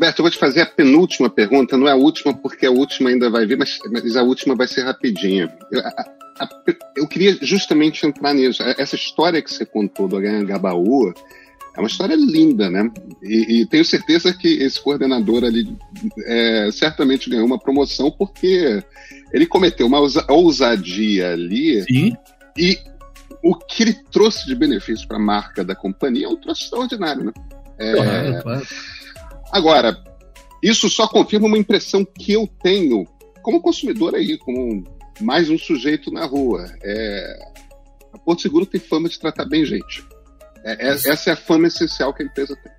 Roberto, 0.06 0.18
eu 0.18 0.22
vou 0.22 0.30
te 0.30 0.38
fazer 0.38 0.60
a 0.60 0.66
penúltima 0.66 1.28
pergunta, 1.28 1.76
não 1.76 1.88
é 1.88 1.92
a 1.92 1.96
última, 1.96 2.32
porque 2.32 2.66
a 2.66 2.70
última 2.70 3.10
ainda 3.10 3.28
vai 3.28 3.46
vir, 3.46 3.58
mas, 3.58 3.78
mas 3.90 4.16
a 4.16 4.22
última 4.22 4.54
vai 4.54 4.68
ser 4.68 4.82
rapidinha. 4.82 5.52
Eu, 5.70 5.82
eu 6.96 7.08
queria 7.08 7.36
justamente 7.40 8.06
entrar 8.06 8.32
nisso. 8.34 8.62
Essa 8.62 8.94
história 8.94 9.42
que 9.42 9.52
você 9.52 9.64
contou 9.64 10.06
do 10.06 10.20
Gabaú 10.20 11.12
é 11.74 11.80
uma 11.80 11.88
história 11.88 12.14
linda, 12.14 12.70
né? 12.70 12.90
E, 13.22 13.62
e 13.62 13.66
tenho 13.66 13.84
certeza 13.84 14.32
que 14.32 14.48
esse 14.62 14.80
coordenador 14.80 15.44
ali 15.44 15.76
é, 16.24 16.68
certamente 16.72 17.28
ganhou 17.28 17.46
uma 17.46 17.58
promoção 17.58 18.10
porque 18.10 18.82
ele 19.32 19.46
cometeu 19.46 19.86
uma 19.86 20.00
ousadia 20.28 21.32
ali 21.32 21.82
Sim. 21.82 22.16
e 22.56 22.78
o 23.42 23.54
que 23.54 23.82
ele 23.82 23.94
trouxe 24.10 24.46
de 24.46 24.54
benefício 24.54 25.06
para 25.08 25.16
a 25.16 25.20
marca 25.20 25.64
da 25.64 25.74
companhia 25.74 26.26
é 26.26 26.28
um 26.28 26.36
troço 26.36 26.64
extraordinário, 26.64 27.24
né? 27.24 27.32
É, 27.78 27.92
claro, 27.92 28.42
claro. 28.42 28.66
Agora, 29.52 30.02
isso 30.62 30.88
só 30.88 31.06
confirma 31.06 31.46
uma 31.46 31.58
impressão 31.58 32.04
que 32.04 32.32
eu 32.32 32.48
tenho 32.62 33.06
como 33.42 33.60
consumidor 33.60 34.14
aí, 34.14 34.36
como 34.38 34.84
mais 35.20 35.48
um 35.48 35.58
sujeito 35.58 36.10
na 36.10 36.24
rua. 36.26 36.66
É... 36.82 37.38
A 38.12 38.18
Porto 38.18 38.42
Seguro 38.42 38.66
tem 38.66 38.80
fama 38.80 39.08
de 39.08 39.18
tratar 39.18 39.44
bem 39.44 39.64
gente. 39.64 40.04
É, 40.64 40.88
é, 40.88 40.90
essa 40.90 41.30
é 41.30 41.32
a 41.32 41.36
fama 41.36 41.68
essencial 41.68 42.12
que 42.12 42.22
a 42.22 42.26
empresa 42.26 42.56
tem. 42.56 42.72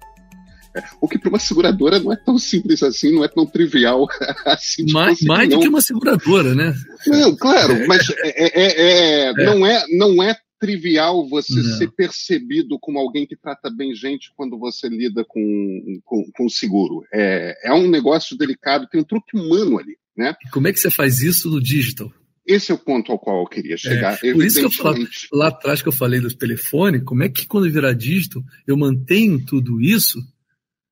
É, 0.75 0.83
o 0.99 1.07
que 1.07 1.17
para 1.17 1.29
uma 1.29 1.39
seguradora 1.39 1.99
não 1.99 2.11
é 2.11 2.17
tão 2.17 2.37
simples 2.37 2.83
assim, 2.83 3.15
não 3.15 3.23
é 3.23 3.27
tão 3.27 3.45
trivial 3.45 4.05
assim. 4.45 4.91
mais, 4.91 5.21
mais 5.21 5.49
do 5.49 5.59
que 5.59 5.69
uma 5.69 5.81
seguradora, 5.81 6.53
né? 6.53 6.73
Não, 7.07 7.35
claro, 7.35 7.87
mas 7.87 8.05
é, 8.23 9.33
Não, 9.33 9.65
é, 9.65 9.83
não 9.91 10.21
é 10.21 10.35
trivial 10.59 11.27
você 11.27 11.55
não. 11.55 11.77
ser 11.77 11.91
percebido 11.91 12.77
como 12.79 12.99
alguém 12.99 13.25
que 13.25 13.35
trata 13.35 13.69
bem 13.69 13.93
gente 13.95 14.31
quando 14.35 14.57
você 14.57 14.89
lida 14.89 15.23
com, 15.27 15.99
com, 16.03 16.31
com 16.33 16.49
seguro. 16.49 17.03
É, 17.13 17.69
é 17.69 17.73
um 17.73 17.89
negócio 17.89 18.37
delicado, 18.37 18.87
tem 18.87 19.01
um 19.01 19.05
truque 19.05 19.37
humano 19.37 19.79
ali. 19.79 19.97
Né? 20.15 20.35
E 20.45 20.49
como 20.49 20.67
é 20.67 20.73
que 20.73 20.79
você 20.79 20.89
faz 20.89 21.21
isso 21.21 21.49
no 21.49 21.61
digital? 21.61 22.11
Esse 22.45 22.71
é 22.71 22.75
o 22.75 22.79
ponto 22.79 23.11
ao 23.11 23.19
qual 23.19 23.41
eu 23.41 23.47
queria 23.47 23.75
é, 23.75 23.77
chegar. 23.77 24.17
É, 24.23 24.33
por 24.33 24.43
isso 24.43 24.59
que 24.59 24.65
eu 24.65 24.71
falo, 24.71 25.05
lá 25.33 25.49
atrás 25.49 25.81
que 25.81 25.87
eu 25.87 25.93
falei 25.93 26.19
do 26.19 26.33
telefone, 26.33 27.01
como 27.01 27.23
é 27.23 27.29
que 27.29 27.45
quando 27.45 27.69
virar 27.69 27.93
digital 27.93 28.41
eu 28.65 28.77
mantenho 28.77 29.45
tudo 29.45 29.81
isso 29.81 30.19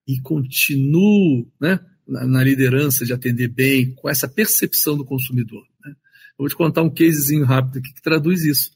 e 0.08 0.20
continuo 0.20 1.50
né, 1.60 1.80
na, 2.08 2.28
na 2.28 2.44
liderança 2.44 3.06
de 3.06 3.14
atender 3.14 3.48
bem, 3.48 3.96
com 3.96 4.10
essa 4.10 4.28
percepção 4.28 4.98
do 4.98 5.06
consumidor. 5.06 5.64
Né? 5.84 5.92
Eu 5.92 6.40
vou 6.40 6.50
te 6.50 6.56
contar 6.56 6.84
um 6.84 6.94
casezinho 6.94 7.46
rápido 7.46 7.80
aqui 7.80 7.94
que 7.94 8.02
traduz 8.02 8.44
isso. 8.44 8.75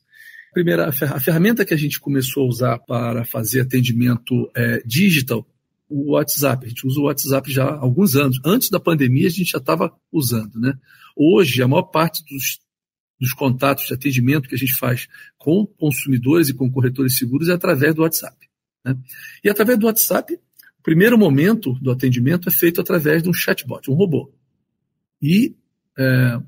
Primeira, 0.53 0.87
a 0.87 1.19
ferramenta 1.19 1.63
que 1.63 1.73
a 1.73 1.77
gente 1.77 1.99
começou 1.99 2.43
a 2.43 2.47
usar 2.47 2.79
para 2.79 3.23
fazer 3.23 3.61
atendimento 3.61 4.49
é, 4.55 4.81
digital, 4.85 5.47
o 5.87 6.13
WhatsApp. 6.13 6.65
A 6.65 6.69
gente 6.69 6.87
usa 6.87 6.99
o 6.99 7.03
WhatsApp 7.03 7.51
já 7.51 7.65
há 7.65 7.79
alguns 7.79 8.15
anos. 8.15 8.39
Antes 8.43 8.69
da 8.69 8.79
pandemia, 8.79 9.27
a 9.27 9.31
gente 9.31 9.51
já 9.51 9.59
estava 9.59 9.91
usando. 10.11 10.59
Né? 10.59 10.73
Hoje, 11.15 11.61
a 11.61 11.67
maior 11.67 11.83
parte 11.83 12.23
dos 12.25 12.59
dos 13.19 13.33
contatos 13.33 13.85
de 13.85 13.93
atendimento 13.93 14.47
que 14.47 14.55
a 14.55 14.57
gente 14.57 14.75
faz 14.75 15.07
com 15.37 15.65
consumidores 15.65 16.47
e 16.47 16.53
com 16.53 16.71
corretores 16.71 17.17
seguros 17.17 17.49
é 17.49 17.53
através 17.53 17.93
do 17.93 18.01
WhatsApp. 18.01 18.37
Né? 18.85 18.97
E 19.43 19.49
através 19.49 19.77
do 19.77 19.87
WhatsApp, 19.87 20.33
o 20.33 20.81
primeiro 20.81 21.17
momento 21.17 21.73
do 21.81 21.91
atendimento 21.91 22.47
é 22.47 22.51
feito 22.51 22.79
através 22.79 23.21
de 23.21 23.29
um 23.29 23.33
chatbot, 23.33 23.91
um 23.91 23.95
robô. 23.95 24.31
E 25.21 25.53
é, 25.97 26.39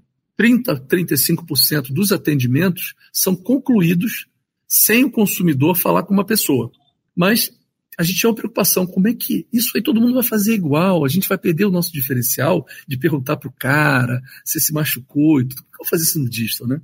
30, 0.41 0.87
35% 0.87 1.93
dos 1.93 2.11
atendimentos 2.11 2.95
são 3.13 3.35
concluídos 3.35 4.25
sem 4.67 5.03
o 5.03 5.11
consumidor 5.11 5.77
falar 5.77 6.01
com 6.01 6.15
uma 6.15 6.25
pessoa. 6.25 6.71
Mas 7.15 7.55
a 7.95 8.01
gente 8.01 8.17
tinha 8.17 8.29
uma 8.31 8.35
preocupação, 8.35 8.87
como 8.87 9.07
é 9.07 9.13
que 9.13 9.45
isso 9.53 9.73
aí 9.75 9.83
todo 9.83 10.01
mundo 10.01 10.15
vai 10.15 10.23
fazer 10.23 10.55
igual? 10.55 11.05
A 11.05 11.07
gente 11.07 11.29
vai 11.29 11.37
perder 11.37 11.65
o 11.65 11.69
nosso 11.69 11.93
diferencial 11.93 12.65
de 12.87 12.97
perguntar 12.97 13.37
para 13.37 13.49
o 13.49 13.53
cara 13.53 14.19
se 14.43 14.59
se 14.59 14.73
machucou 14.73 15.41
e 15.41 15.45
tudo. 15.45 15.63
Como 15.77 15.87
fazer 15.87 16.05
isso 16.05 16.17
no 16.17 16.27
digital, 16.27 16.67
né? 16.67 16.81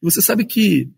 E 0.00 0.04
você 0.04 0.22
sabe 0.22 0.46
que 0.46 0.90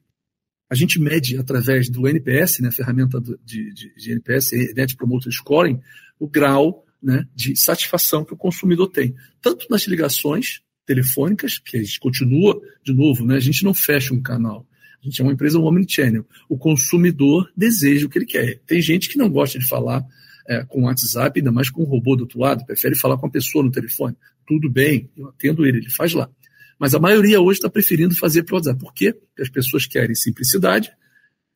a 0.70 0.76
gente 0.76 1.00
mede 1.00 1.36
através 1.36 1.88
do 1.90 2.06
NPS, 2.06 2.60
né, 2.60 2.68
a 2.68 2.72
ferramenta 2.72 3.20
de, 3.20 3.74
de, 3.74 3.94
de 3.96 4.12
NPS, 4.12 4.52
Net 4.76 4.94
Promoter 4.94 5.32
Scoring, 5.32 5.80
o 6.20 6.28
grau 6.28 6.84
né, 7.02 7.26
de 7.34 7.56
satisfação 7.56 8.24
que 8.24 8.32
o 8.32 8.36
consumidor 8.36 8.90
tem, 8.90 9.16
tanto 9.42 9.66
nas 9.68 9.88
ligações 9.88 10.64
telefônicas, 10.86 11.58
que 11.58 11.76
a 11.76 11.82
gente 11.82 11.98
continua, 11.98 12.60
de 12.84 12.94
novo, 12.94 13.26
né, 13.26 13.36
a 13.36 13.40
gente 13.40 13.64
não 13.64 13.74
fecha 13.74 14.14
um 14.14 14.22
canal, 14.22 14.66
A 15.02 15.04
gente 15.04 15.20
é 15.20 15.24
uma 15.24 15.32
empresa 15.32 15.58
omnichannel. 15.58 16.24
O 16.48 16.56
consumidor 16.56 17.50
deseja 17.56 18.06
o 18.06 18.08
que 18.08 18.18
ele 18.18 18.26
quer. 18.26 18.60
Tem 18.66 18.80
gente 18.80 19.08
que 19.08 19.18
não 19.18 19.28
gosta 19.28 19.58
de 19.58 19.66
falar 19.66 20.04
é, 20.48 20.64
com 20.64 20.82
o 20.82 20.84
WhatsApp, 20.84 21.38
ainda 21.38 21.52
mais 21.52 21.70
com 21.70 21.82
o 21.82 21.84
robô 21.84 22.16
do 22.16 22.22
outro 22.22 22.38
lado, 22.38 22.64
prefere 22.64 22.96
falar 22.96 23.18
com 23.18 23.26
a 23.26 23.30
pessoa 23.30 23.64
no 23.64 23.70
telefone. 23.70 24.16
Tudo 24.46 24.70
bem, 24.70 25.10
eu 25.16 25.28
atendo 25.28 25.66
ele, 25.66 25.78
ele 25.78 25.90
faz 25.90 26.14
lá. 26.14 26.30
Mas 26.78 26.94
a 26.94 26.98
maioria 26.98 27.40
hoje 27.40 27.58
está 27.58 27.68
preferindo 27.68 28.14
fazer 28.16 28.42
pelo 28.44 28.58
WhatsApp. 28.58 28.78
Por 28.78 28.92
quê? 28.92 29.12
Porque 29.12 29.42
as 29.42 29.48
pessoas 29.48 29.86
querem 29.86 30.14
simplicidade, 30.14 30.90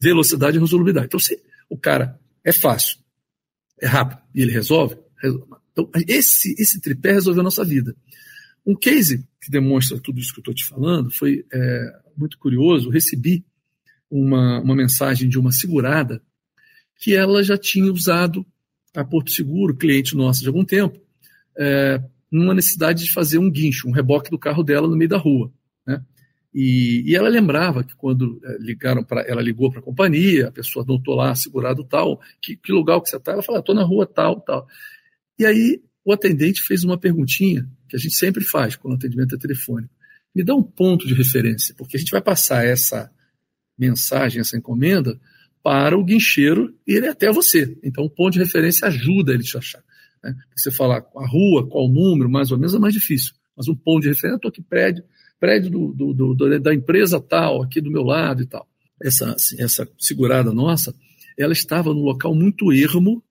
velocidade 0.01 0.57
e 0.57 0.61
resolubilidade. 0.61 1.07
Então, 1.07 1.21
se 1.21 1.41
o 1.69 1.77
cara 1.77 2.19
é 2.45 2.53
fácil, 2.53 2.99
é 3.81 3.87
rápido 3.87 4.21
e 4.35 4.43
ele 4.43 4.53
resolve, 4.53 4.97
resolve. 5.23 5.47
Então, 5.73 5.91
esse, 6.09 6.55
esse 6.59 6.81
tripé 6.81 7.13
resolveu 7.13 7.41
a 7.41 7.45
nossa 7.45 7.65
vida. 7.65 7.95
Um 8.67 8.75
case 8.75 9.27
que 9.41 9.51
demonstra 9.51 9.99
tudo 9.99 10.21
isso 10.21 10.33
que 10.33 10.41
eu 10.41 10.43
estou 10.43 10.55
te 10.55 10.67
falando 10.67 11.11
foi 11.11 11.45
é, 11.53 12.01
muito 12.17 12.39
curioso. 12.39 12.91
Recebi 12.91 13.45
uma, 14.11 14.61
uma 14.61 14.75
mensagem 14.75 15.29
de 15.29 15.39
uma 15.39 15.53
segurada 15.53 16.23
que 16.97 17.15
ela 17.15 17.43
já 17.43 17.57
tinha 17.57 17.91
usado 17.91 18.45
a 18.95 19.05
Porto 19.05 19.31
Seguro, 19.31 19.77
cliente 19.77 20.17
nossa 20.17 20.41
de 20.41 20.49
algum 20.49 20.65
tempo, 20.65 21.01
é, 21.57 22.03
numa 22.31 22.55
necessidade 22.55 23.05
de 23.05 23.13
fazer 23.13 23.39
um 23.39 23.51
guincho, 23.51 23.89
um 23.89 23.93
reboque 23.93 24.31
do 24.31 24.39
carro 24.39 24.63
dela 24.63 24.89
no 24.89 24.97
meio 24.97 25.09
da 25.09 25.17
rua. 25.17 25.51
Né? 25.87 26.03
E, 26.53 27.03
e 27.07 27.17
ela 27.17 27.29
lembrava 27.29 27.85
que 27.85 27.95
quando 27.95 28.41
é, 28.45 28.59
ligaram 28.59 29.03
para 29.05 29.23
ela 29.23 29.41
ligou 29.41 29.71
para 29.71 29.81
a 29.81 29.85
companhia, 29.85 30.49
a 30.49 30.53
pessoa 30.53 30.85
anotou 30.85 31.15
lá, 31.15 31.35
segurado 31.35 31.85
tal, 31.85 32.21
que, 32.43 32.57
que 32.57 32.73
lugar 32.73 33.01
que 33.01 33.09
você 33.09 33.17
está? 33.17 33.33
Ela 33.33 33.43
falou, 33.43 33.61
estou 33.61 33.75
na 33.75 33.85
rua 33.85 34.07
tal, 34.07 34.41
tal. 34.41 34.67
E 35.39 35.47
aí 35.47 35.81
o 36.11 36.13
atendente 36.13 36.63
fez 36.63 36.85
uma 36.85 36.99
perguntinha 36.99 37.69
que 37.89 37.97
a 37.97 37.99
gente 37.99 38.15
sempre 38.15 38.45
faz 38.45 38.77
quando 38.77 38.95
o 38.95 38.97
atendimento 38.97 39.35
é 39.35 39.39
telefônico. 39.39 39.95
Me 40.35 40.45
dá 40.45 40.55
um 40.55 40.63
ponto 40.63 41.07
de 41.07 41.15
referência, 41.15 41.75
porque 41.77 41.97
a 41.97 42.01
gente 42.01 42.11
vai 42.11 42.21
passar 42.21 42.65
essa 42.65 43.11
mensagem, 43.79 44.41
essa 44.41 44.57
encomenda, 44.57 45.19
para 45.63 45.97
o 45.97 46.05
guincheiro 46.05 46.75
ir 46.87 47.05
até 47.05 47.31
você. 47.31 47.77
Então, 47.83 48.05
o 48.05 48.11
ponto 48.11 48.35
de 48.35 48.39
referência 48.39 48.89
ajuda 48.89 49.33
ele 49.33 49.43
a 49.43 49.47
te 49.47 49.59
achar. 49.59 49.83
Né? 50.23 50.35
Você 50.57 50.71
falar 50.71 51.05
a 51.17 51.27
rua, 51.27 51.69
qual 51.69 51.89
número, 51.89 52.31
mais 52.31 52.51
ou 52.51 52.59
menos, 52.59 52.75
é 52.75 52.79
mais 52.79 52.95
difícil. 52.95 53.35
Mas 53.57 53.69
um 53.69 53.75
ponto 53.75 54.03
de 54.03 54.09
referência, 54.09 54.37
estou 54.37 54.49
aqui 54.49 54.63
prédio, 54.63 55.05
prédio 55.39 55.71
do, 55.71 55.93
do, 55.93 56.35
do, 56.35 56.61
da 56.61 56.75
empresa 56.75 57.21
tal, 57.21 57.63
aqui 57.63 57.81
do 57.81 57.91
meu 57.91 58.03
lado 58.03 58.43
e 58.43 58.47
tal. 58.47 58.69
Essa, 59.01 59.33
assim, 59.33 59.61
essa 59.61 59.89
segurada 59.99 60.53
nossa, 60.53 60.95
ela 61.39 61.53
estava 61.53 61.93
num 61.93 62.03
local 62.03 62.35
muito 62.35 62.73
ermo, 62.73 63.23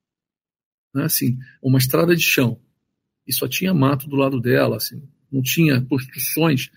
né? 0.94 1.04
assim, 1.04 1.38
uma 1.62 1.78
estrada 1.78 2.14
de 2.14 2.22
chão. 2.22 2.60
E 3.30 3.32
só 3.32 3.46
tinha 3.46 3.72
mato 3.72 4.08
do 4.08 4.16
lado 4.16 4.40
dela, 4.40 4.76
assim, 4.76 5.00
não 5.30 5.40
tinha 5.40 5.80
construções. 5.82 6.68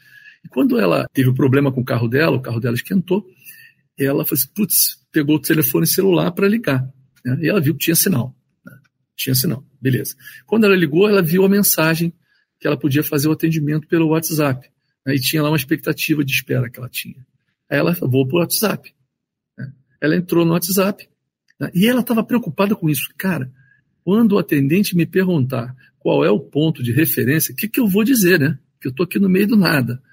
E 0.45 0.47
quando 0.47 0.79
ela 0.79 1.07
teve 1.11 1.29
o 1.29 1.31
um 1.31 1.35
problema 1.35 1.71
com 1.71 1.81
o 1.81 1.83
carro 1.83 2.07
dela, 2.07 2.37
o 2.37 2.41
carro 2.41 2.59
dela 2.59 2.75
esquentou, 2.75 3.25
ela 3.97 4.23
falou 4.23 4.39
assim, 4.39 4.49
putz, 4.53 5.03
pegou 5.11 5.37
o 5.37 5.41
telefone 5.41 5.87
celular 5.87 6.31
para 6.31 6.47
ligar. 6.47 6.87
Né? 7.25 7.39
E 7.41 7.49
ela 7.49 7.59
viu 7.59 7.73
que 7.73 7.85
tinha 7.85 7.95
sinal. 7.95 8.35
Né? 8.63 8.71
Tinha 9.15 9.33
sinal, 9.33 9.65
beleza. 9.81 10.15
Quando 10.45 10.65
ela 10.65 10.75
ligou, 10.75 11.09
ela 11.09 11.23
viu 11.23 11.43
a 11.43 11.49
mensagem 11.49 12.13
que 12.59 12.67
ela 12.67 12.77
podia 12.77 13.03
fazer 13.03 13.27
o 13.27 13.31
atendimento 13.31 13.87
pelo 13.87 14.09
WhatsApp. 14.09 14.69
Né? 15.03 15.15
E 15.15 15.19
tinha 15.19 15.41
lá 15.41 15.49
uma 15.49 15.57
expectativa 15.57 16.23
de 16.23 16.31
espera 16.31 16.69
que 16.69 16.77
ela 16.77 16.89
tinha. 16.89 17.25
Aí 17.67 17.79
ela 17.79 17.95
falou, 17.95 18.11
vou 18.11 18.27
para 18.27 18.37
o 18.37 18.39
WhatsApp. 18.41 18.93
Né? 19.57 19.73
Ela 19.99 20.15
entrou 20.15 20.45
no 20.45 20.51
WhatsApp 20.51 21.09
né? 21.59 21.71
e 21.73 21.87
ela 21.87 22.01
estava 22.01 22.23
preocupada 22.23 22.75
com 22.75 22.87
isso. 22.87 23.11
Cara, 23.17 23.51
quando 24.03 24.33
o 24.33 24.37
atendente 24.37 24.95
me 24.95 25.05
perguntar 25.05 25.75
qual 26.03 26.25
é 26.25 26.29
o 26.29 26.39
ponto 26.39 26.83
de 26.83 26.91
referência, 26.91 27.53
o 27.53 27.55
que, 27.55 27.67
que 27.67 27.79
eu 27.79 27.87
vou 27.87 28.03
dizer, 28.03 28.37
né? 28.37 28.59
Que 28.81 28.89
eu 28.89 28.91
estou 28.91 29.05
aqui 29.05 29.17
no 29.17 29.29
meio 29.29 29.47
do 29.47 29.55
nada. 29.55 30.03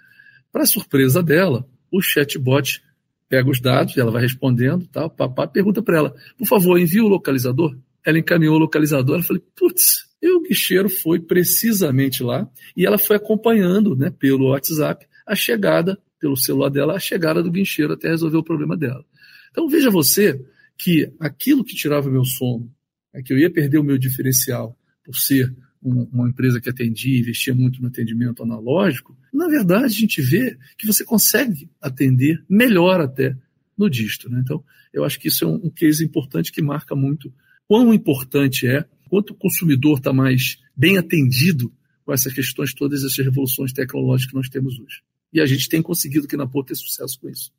Para 0.52 0.64
surpresa 0.64 1.20
dela, 1.20 1.66
o 1.90 2.00
chatbot 2.00 2.80
pega 3.28 3.50
os 3.50 3.60
dados, 3.60 3.98
ela 3.98 4.12
vai 4.12 4.22
respondendo, 4.22 4.86
tal, 4.86 5.10
papá, 5.10 5.48
pergunta 5.48 5.82
para 5.82 5.98
ela, 5.98 6.14
por 6.38 6.46
favor, 6.46 6.78
envia 6.78 7.02
o 7.04 7.08
localizador. 7.08 7.76
Ela 8.06 8.20
encaminhou 8.20 8.54
o 8.54 8.58
localizador, 8.58 9.18
eu 9.18 9.22
falei, 9.24 9.42
putz, 9.56 10.08
e 10.22 10.30
o 10.30 10.42
guicheiro 10.42 10.88
foi 10.88 11.18
precisamente 11.18 12.22
lá 12.22 12.48
e 12.76 12.86
ela 12.86 12.96
foi 12.96 13.16
acompanhando, 13.16 13.96
né, 13.96 14.10
pelo 14.10 14.50
WhatsApp, 14.50 15.06
a 15.26 15.34
chegada, 15.34 15.98
pelo 16.20 16.36
celular 16.36 16.70
dela, 16.70 16.94
a 16.94 17.00
chegada 17.00 17.42
do 17.42 17.50
guincheiro 17.50 17.94
até 17.94 18.08
resolver 18.08 18.36
o 18.36 18.44
problema 18.44 18.76
dela. 18.76 19.04
Então 19.50 19.68
veja 19.68 19.90
você 19.90 20.40
que 20.78 21.12
aquilo 21.18 21.64
que 21.64 21.74
tirava 21.74 22.10
meu 22.10 22.24
sono, 22.24 22.72
é 23.12 23.22
que 23.22 23.32
eu 23.32 23.38
ia 23.38 23.50
perder 23.50 23.78
o 23.78 23.84
meu 23.84 23.98
diferencial 23.98 24.76
por 25.04 25.16
ser 25.16 25.52
uma 25.82 26.28
empresa 26.28 26.60
que 26.60 26.68
atendia 26.68 27.16
e 27.16 27.20
investia 27.20 27.54
muito 27.54 27.80
no 27.80 27.88
atendimento 27.88 28.42
analógico, 28.42 29.16
na 29.32 29.48
verdade 29.48 29.84
a 29.86 29.88
gente 29.88 30.20
vê 30.20 30.58
que 30.76 30.86
você 30.86 31.04
consegue 31.04 31.70
atender 31.80 32.44
melhor 32.48 33.00
até 33.00 33.36
no 33.76 33.88
disto. 33.88 34.28
Né? 34.28 34.40
Então, 34.44 34.62
eu 34.92 35.04
acho 35.04 35.18
que 35.18 35.28
isso 35.28 35.44
é 35.44 35.48
um, 35.48 35.70
case 35.70 36.04
importante 36.04 36.52
que 36.52 36.60
marca 36.60 36.94
muito 36.94 37.32
quão 37.66 37.94
importante 37.94 38.66
é, 38.66 38.84
quanto 39.08 39.30
o 39.30 39.36
consumidor 39.36 39.98
está 39.98 40.12
mais 40.12 40.58
bem 40.76 40.98
atendido 40.98 41.72
com 42.04 42.12
essas 42.12 42.32
questões, 42.32 42.74
todas 42.74 43.04
essas 43.04 43.24
revoluções 43.24 43.72
tecnológicas 43.72 44.30
que 44.30 44.36
nós 44.36 44.48
temos 44.48 44.78
hoje. 44.78 45.02
E 45.32 45.40
a 45.40 45.46
gente 45.46 45.68
tem 45.68 45.80
conseguido 45.80 46.26
aqui 46.26 46.36
na 46.36 46.46
POR 46.46 46.64
ter 46.64 46.74
sucesso 46.74 47.18
com 47.20 47.28
isso. 47.28 47.52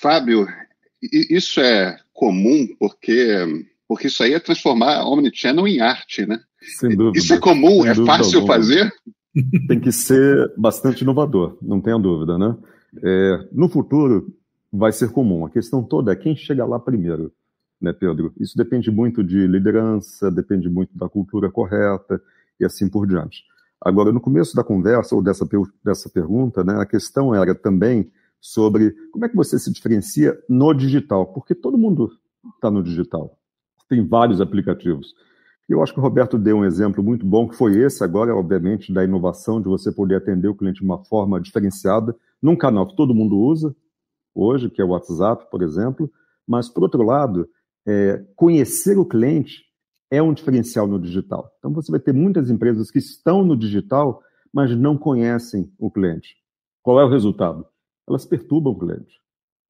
Fábio, 0.00 0.46
isso 1.00 1.60
é 1.60 1.98
comum 2.12 2.66
porque, 2.78 3.66
porque 3.86 4.08
isso 4.08 4.22
aí 4.22 4.32
é 4.32 4.40
transformar 4.40 5.04
Omnichannel 5.04 5.68
em 5.68 5.80
arte, 5.80 6.26
né? 6.26 6.40
Sem 6.60 6.96
dúvida. 6.96 7.18
Isso 7.18 7.32
é 7.32 7.38
comum? 7.38 7.82
Sem 7.82 7.90
é 7.90 7.94
fácil 7.94 8.40
alguma. 8.40 8.54
fazer? 8.54 8.92
Tem 9.68 9.78
que 9.78 9.92
ser 9.92 10.52
bastante 10.56 11.02
inovador, 11.02 11.56
não 11.62 11.80
tenha 11.80 11.98
dúvida, 11.98 12.38
né? 12.38 12.56
É, 13.02 13.48
no 13.52 13.68
futuro 13.68 14.34
vai 14.72 14.92
ser 14.92 15.10
comum. 15.10 15.46
A 15.46 15.50
questão 15.50 15.82
toda 15.82 16.12
é 16.12 16.16
quem 16.16 16.34
chega 16.34 16.64
lá 16.64 16.78
primeiro, 16.78 17.32
né, 17.80 17.92
Pedro? 17.92 18.32
Isso 18.38 18.56
depende 18.56 18.90
muito 18.90 19.22
de 19.22 19.46
liderança, 19.46 20.30
depende 20.30 20.68
muito 20.68 20.96
da 20.96 21.08
cultura 21.08 21.50
correta 21.50 22.20
e 22.58 22.64
assim 22.64 22.88
por 22.88 23.06
diante. 23.06 23.44
Agora, 23.80 24.12
no 24.12 24.20
começo 24.20 24.56
da 24.56 24.64
conversa 24.64 25.14
ou 25.14 25.22
dessa, 25.22 25.46
dessa 25.84 26.08
pergunta, 26.08 26.64
né, 26.64 26.80
a 26.80 26.86
questão 26.86 27.34
era 27.34 27.54
também 27.54 28.10
sobre 28.40 28.94
como 29.12 29.24
é 29.24 29.28
que 29.28 29.36
você 29.36 29.58
se 29.58 29.72
diferencia 29.72 30.38
no 30.48 30.72
digital, 30.74 31.26
porque 31.26 31.54
todo 31.54 31.78
mundo 31.78 32.10
está 32.54 32.70
no 32.70 32.82
digital. 32.82 33.36
Tem 33.88 34.06
vários 34.06 34.40
aplicativos. 34.40 35.14
Eu 35.68 35.82
acho 35.82 35.92
que 35.92 36.00
o 36.00 36.02
Roberto 36.02 36.38
deu 36.38 36.56
um 36.56 36.64
exemplo 36.64 37.04
muito 37.04 37.26
bom, 37.26 37.46
que 37.46 37.54
foi 37.54 37.78
esse 37.78 38.02
agora, 38.02 38.34
obviamente, 38.34 38.90
da 38.90 39.04
inovação, 39.04 39.60
de 39.60 39.68
você 39.68 39.92
poder 39.92 40.16
atender 40.16 40.48
o 40.48 40.54
cliente 40.54 40.80
de 40.80 40.84
uma 40.84 41.04
forma 41.04 41.38
diferenciada, 41.38 42.16
num 42.40 42.56
canal 42.56 42.86
que 42.86 42.96
todo 42.96 43.14
mundo 43.14 43.36
usa 43.36 43.76
hoje, 44.34 44.70
que 44.70 44.80
é 44.80 44.84
o 44.84 44.88
WhatsApp, 44.88 45.50
por 45.50 45.62
exemplo, 45.62 46.10
mas, 46.46 46.70
por 46.70 46.84
outro 46.84 47.02
lado, 47.02 47.46
é, 47.86 48.24
conhecer 48.34 48.96
o 48.96 49.04
cliente 49.04 49.64
é 50.10 50.22
um 50.22 50.32
diferencial 50.32 50.86
no 50.86 50.98
digital. 50.98 51.50
Então, 51.58 51.70
você 51.70 51.90
vai 51.90 52.00
ter 52.00 52.14
muitas 52.14 52.48
empresas 52.48 52.90
que 52.90 52.98
estão 52.98 53.44
no 53.44 53.54
digital, 53.54 54.22
mas 54.50 54.74
não 54.74 54.96
conhecem 54.96 55.70
o 55.78 55.90
cliente. 55.90 56.36
Qual 56.82 56.98
é 56.98 57.04
o 57.04 57.10
resultado? 57.10 57.66
Elas 58.08 58.24
perturbam 58.24 58.72
o 58.72 58.78
cliente, 58.78 59.20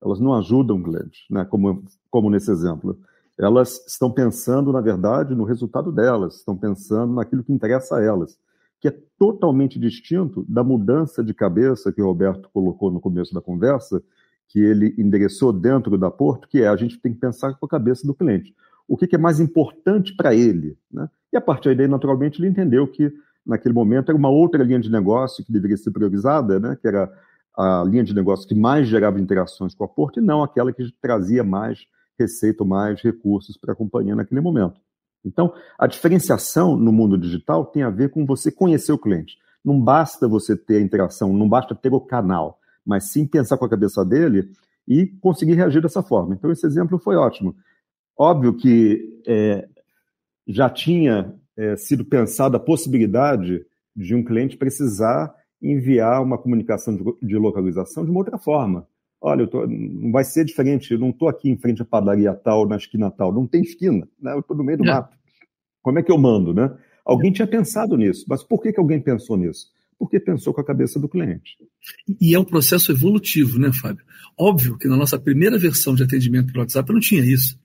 elas 0.00 0.20
não 0.20 0.32
ajudam 0.34 0.76
o 0.76 0.82
cliente, 0.82 1.24
né? 1.28 1.44
como, 1.44 1.82
como 2.08 2.30
nesse 2.30 2.52
exemplo 2.52 2.96
elas 3.38 3.85
estão 3.87 4.11
pensando, 4.11 4.72
na 4.72 4.81
verdade, 4.81 5.35
no 5.35 5.44
resultado 5.44 5.92
delas, 5.92 6.37
estão 6.37 6.57
pensando 6.57 7.14
naquilo 7.14 7.44
que 7.44 7.53
interessa 7.53 7.96
a 7.96 8.03
elas, 8.03 8.37
que 8.81 8.88
é 8.88 8.96
totalmente 9.18 9.79
distinto 9.79 10.44
da 10.48 10.64
mudança 10.64 11.22
de 11.22 11.33
cabeça 11.33 11.92
que 11.92 12.03
o 12.03 12.07
Roberto 12.07 12.48
colocou 12.53 12.90
no 12.90 13.01
começo 13.01 13.33
da 13.33 13.40
conversa, 13.40 14.03
que 14.48 14.59
ele 14.59 14.94
endereçou 14.98 15.53
dentro 15.53 15.96
da 15.96 16.11
Porto, 16.11 16.48
que 16.48 16.62
é 16.62 16.68
a 16.68 16.77
gente 16.77 16.98
tem 16.98 17.12
que 17.12 17.20
pensar 17.20 17.55
com 17.55 17.66
a 17.66 17.68
cabeça 17.68 18.07
do 18.07 18.14
cliente. 18.14 18.55
O 18.88 18.96
que, 18.96 19.14
é 19.14 19.18
mais 19.18 19.38
importante 19.38 20.16
para 20.16 20.35
ele? 20.35 20.77
Né? 20.90 21.09
E 21.33 21.37
a 21.37 21.40
partir 21.40 21.77
daí, 21.77 21.87
naturalmente, 21.87 22.40
ele 22.40 22.48
entendeu 22.48 22.88
que 22.88 23.12
naquele 23.44 23.74
momento 23.74 24.09
era 24.09 24.18
uma 24.18 24.31
outra 24.31 24.64
linha 24.64 24.81
de 24.81 24.90
negócio 24.90 25.44
que 25.44 25.53
deveria 25.53 25.77
ser 25.77 25.90
priorizada, 25.90 26.59
né? 26.59 26.77
que 26.81 26.88
era 26.88 27.12
a 27.57 27.85
linha 27.87 28.03
de 28.03 28.14
negócio 28.14 28.48
que 28.48 28.55
mais 28.55 28.88
gerava 28.88 29.20
interações 29.20 29.74
com 29.74 29.85
a 29.85 29.88
Porto, 29.88 30.18
e 30.18 30.22
não 30.22 30.42
aquela 30.42 30.72
que 30.72 30.90
trazia 31.01 31.44
mais 31.44 31.87
receita 32.18 32.64
mais 32.64 33.00
recursos 33.00 33.57
para 33.57 33.72
a 33.72 33.76
companhia 33.76 34.14
naquele 34.14 34.40
momento. 34.40 34.81
Então, 35.24 35.52
a 35.78 35.87
diferenciação 35.87 36.76
no 36.76 36.92
mundo 36.92 37.18
digital 37.18 37.66
tem 37.66 37.83
a 37.83 37.90
ver 37.90 38.11
com 38.11 38.24
você 38.24 38.50
conhecer 38.50 38.92
o 38.92 38.98
cliente. 38.98 39.37
Não 39.64 39.81
basta 39.81 40.28
você 40.28 40.57
ter 40.57 40.76
a 40.76 40.81
interação, 40.81 41.33
não 41.33 41.48
basta 41.48 41.74
ter 41.74 41.92
o 41.92 42.00
canal, 42.00 42.59
mas 42.85 43.11
sim 43.11 43.26
pensar 43.26 43.59
com 43.59 43.64
a 43.64 43.68
cabeça 43.68 44.04
dele 44.04 44.50
e 44.87 45.07
conseguir 45.20 45.54
reagir 45.54 45.83
dessa 45.83 46.02
forma. 46.02 46.35
Então, 46.35 46.50
esse 46.50 46.66
exemplo 46.66 46.98
foi 46.98 47.16
ótimo. 47.16 47.54
Óbvio 48.16 48.54
que 48.54 49.20
é, 49.26 49.68
já 50.46 50.70
tinha 50.70 51.35
é, 51.57 51.76
sido 51.76 52.04
pensada 52.04 52.57
a 52.57 52.61
possibilidade 52.61 53.64
de 53.94 54.14
um 54.14 54.24
cliente 54.24 54.57
precisar 54.57 55.35
enviar 55.61 56.22
uma 56.22 56.38
comunicação 56.38 56.96
de, 56.96 57.04
de 57.20 57.37
localização 57.37 58.04
de 58.04 58.11
uma 58.11 58.20
outra 58.20 58.38
forma 58.38 58.87
olha, 59.20 59.46
tô, 59.46 59.66
não 59.66 60.12
vai 60.12 60.24
ser 60.24 60.44
diferente, 60.44 60.92
eu 60.92 60.98
não 60.98 61.11
estou 61.11 61.28
aqui 61.28 61.50
em 61.50 61.57
frente 61.57 61.83
à 61.83 61.85
padaria 61.85 62.35
tal, 62.35 62.66
na 62.66 62.76
esquina 62.76 63.11
tal, 63.11 63.33
não 63.33 63.46
tem 63.46 63.62
esquina, 63.62 64.09
né? 64.20 64.33
eu 64.33 64.40
estou 64.40 64.57
no 64.57 64.64
meio 64.64 64.78
do 64.78 64.85
é. 64.85 64.88
mato. 64.88 65.16
Como 65.83 65.98
é 65.98 66.02
que 66.02 66.12
eu 66.12 66.18
mando, 66.18 66.52
né? 66.52 66.76
Alguém 67.04 67.33
tinha 67.33 67.46
pensado 67.46 67.96
nisso, 67.96 68.26
mas 68.28 68.42
por 68.42 68.61
que, 68.61 68.72
que 68.72 68.81
alguém 68.81 69.00
pensou 69.00 69.37
nisso? 69.37 69.72
porque 69.98 70.20
pensou 70.20 70.54
com 70.54 70.61
a 70.61 70.64
cabeça 70.64 71.00
do 71.00 71.09
cliente. 71.09 71.57
E 72.20 72.35
é 72.35 72.38
um 72.38 72.44
processo 72.44 72.92
evolutivo, 72.92 73.59
né, 73.59 73.72
Fábio? 73.72 74.04
Óbvio 74.38 74.78
que 74.78 74.87
na 74.87 74.96
nossa 74.96 75.18
primeira 75.18 75.59
versão 75.59 75.94
de 75.94 76.04
atendimento 76.04 76.52
pelo 76.52 76.61
WhatsApp 76.61 76.92
não 76.92 77.00
tinha 77.00 77.24
isso. 77.24 77.59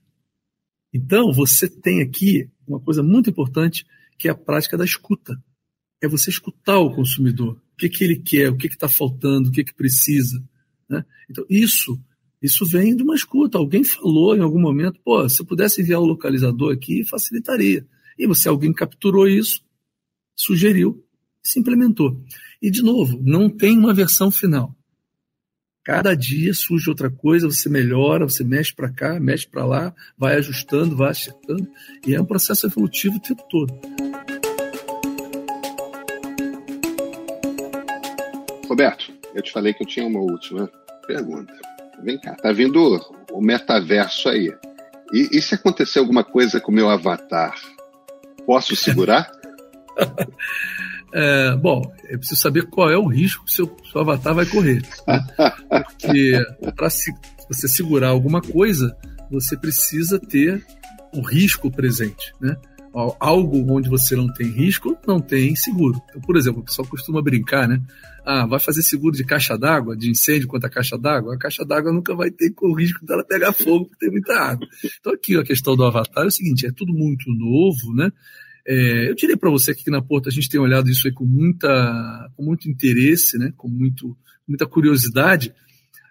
Então, 0.91 1.31
você 1.31 1.69
tem 1.69 2.01
aqui 2.01 2.49
uma 2.67 2.79
coisa 2.79 3.03
muito 3.03 3.29
importante, 3.29 3.85
que 4.17 4.27
é 4.27 4.31
a 4.31 4.35
prática 4.35 4.77
da 4.77 4.83
escuta. 4.83 5.39
É 6.01 6.07
você 6.07 6.29
escutar 6.29 6.79
o 6.79 6.93
consumidor. 6.93 7.61
O 7.73 7.77
que, 7.77 7.89
que 7.89 8.03
ele 8.03 8.15
quer, 8.17 8.49
o 8.49 8.57
que 8.57 8.67
está 8.67 8.89
faltando, 8.89 9.49
o 9.49 9.51
que, 9.51 9.63
que 9.63 9.73
precisa. 9.73 10.43
Né? 10.89 11.05
Então, 11.29 11.45
isso 11.49 11.99
isso 12.41 12.65
vem 12.65 12.93
de 12.93 13.03
uma 13.03 13.15
escuta. 13.15 13.57
Alguém 13.57 13.85
falou 13.85 14.35
em 14.35 14.41
algum 14.41 14.59
momento, 14.59 14.99
pô, 15.01 15.29
se 15.29 15.41
eu 15.41 15.45
pudesse 15.45 15.81
enviar 15.81 16.01
o 16.01 16.05
localizador 16.05 16.73
aqui, 16.73 17.05
facilitaria. 17.05 17.87
E 18.19 18.27
você, 18.27 18.49
alguém 18.49 18.73
capturou 18.73 19.25
isso, 19.29 19.63
sugeriu 20.35 21.01
se 21.43 21.59
implementou. 21.59 22.21
E, 22.61 22.71
de 22.71 22.81
novo, 22.81 23.19
não 23.21 23.49
tem 23.49 23.77
uma 23.77 23.93
versão 23.93 24.31
final. 24.31 24.75
Cada 25.83 26.15
dia 26.15 26.53
surge 26.53 26.89
outra 26.89 27.11
coisa, 27.11 27.47
você 27.47 27.67
melhora, 27.67 28.23
você 28.23 28.43
mexe 28.43 28.73
para 28.73 28.89
cá, 28.89 29.19
mexe 29.19 29.45
para 29.45 29.65
lá, 29.65 29.93
vai 30.17 30.37
ajustando, 30.37 30.95
vai 30.95 31.11
acertando. 31.11 31.67
E 32.07 32.15
é 32.15 32.21
um 32.21 32.25
processo 32.25 32.65
evolutivo 32.65 33.17
o 33.17 33.19
tempo 33.19 33.43
todo. 33.49 33.73
Roberto, 38.69 39.13
eu 39.35 39.41
te 39.41 39.51
falei 39.51 39.73
que 39.73 39.83
eu 39.83 39.87
tinha 39.87 40.05
uma 40.05 40.19
última 40.19 40.69
pergunta 41.07 41.53
vem 42.01 42.17
cá, 42.17 42.35
tá 42.35 42.51
vindo 42.51 42.99
o 43.31 43.41
metaverso 43.41 44.29
aí. 44.29 44.53
E, 45.11 45.37
e 45.37 45.41
se 45.41 45.55
acontecer 45.55 45.99
alguma 45.99 46.23
coisa 46.23 46.59
com 46.59 46.71
o 46.71 46.75
meu 46.75 46.89
avatar, 46.89 47.55
posso 48.45 48.75
segurar? 48.75 49.29
é, 51.13 51.55
bom, 51.55 51.81
eu 52.09 52.17
preciso 52.17 52.41
saber 52.41 52.67
qual 52.69 52.89
é 52.89 52.97
o 52.97 53.07
risco 53.07 53.45
que 53.45 53.53
seu, 53.53 53.75
seu 53.91 54.01
avatar 54.01 54.33
vai 54.33 54.45
correr. 54.45 54.81
Porque 55.99 56.43
para 56.75 56.89
se, 56.89 57.13
você 57.47 57.67
segurar 57.67 58.09
alguma 58.09 58.41
coisa, 58.41 58.95
você 59.29 59.55
precisa 59.57 60.19
ter 60.19 60.65
o 61.13 61.21
risco 61.21 61.71
presente, 61.71 62.33
né? 62.41 62.55
Algo 63.19 63.65
onde 63.73 63.89
você 63.89 64.15
não 64.15 64.31
tem 64.31 64.47
risco, 64.47 64.97
não 65.07 65.19
tem 65.19 65.55
seguro. 65.55 66.01
Então, 66.09 66.21
por 66.21 66.37
exemplo, 66.37 66.61
o 66.61 66.63
pessoal 66.63 66.87
costuma 66.87 67.21
brincar, 67.21 67.67
né? 67.67 67.81
Ah, 68.25 68.45
vai 68.45 68.59
fazer 68.59 68.83
seguro 68.83 69.15
de 69.15 69.25
caixa 69.25 69.57
d'água, 69.57 69.97
de 69.97 70.09
incêndio 70.09 70.47
contra 70.47 70.67
a 70.67 70.71
caixa 70.71 70.97
d'água? 70.97 71.33
A 71.33 71.37
caixa 71.37 71.65
d'água 71.65 71.91
nunca 71.91 72.15
vai 72.15 72.29
ter 72.31 72.51
com 72.51 72.67
o 72.67 72.73
risco 72.75 73.05
dela 73.05 73.25
pegar 73.25 73.51
fogo 73.51 73.85
porque 73.85 74.05
tem 74.05 74.11
muita 74.11 74.33
água. 74.33 74.67
Então, 74.99 75.13
aqui 75.13 75.35
a 75.35 75.43
questão 75.43 75.75
do 75.75 75.83
Avatar 75.83 76.23
é 76.23 76.27
o 76.27 76.31
seguinte: 76.31 76.65
é 76.65 76.71
tudo 76.71 76.93
muito 76.93 77.29
novo, 77.31 77.93
né? 77.95 78.11
É, 78.65 79.09
eu 79.09 79.15
diria 79.15 79.37
para 79.37 79.49
você 79.49 79.73
que 79.73 79.81
aqui 79.81 79.91
na 79.91 80.01
Porta 80.01 80.29
a 80.29 80.31
gente 80.31 80.49
tem 80.49 80.59
olhado 80.59 80.89
isso 80.89 81.07
aí 81.07 81.13
com, 81.13 81.25
muita, 81.25 82.31
com 82.35 82.43
muito 82.43 82.69
interesse, 82.69 83.37
né? 83.37 83.53
com 83.57 83.67
muito, 83.67 84.15
muita 84.47 84.65
curiosidade, 84.65 85.53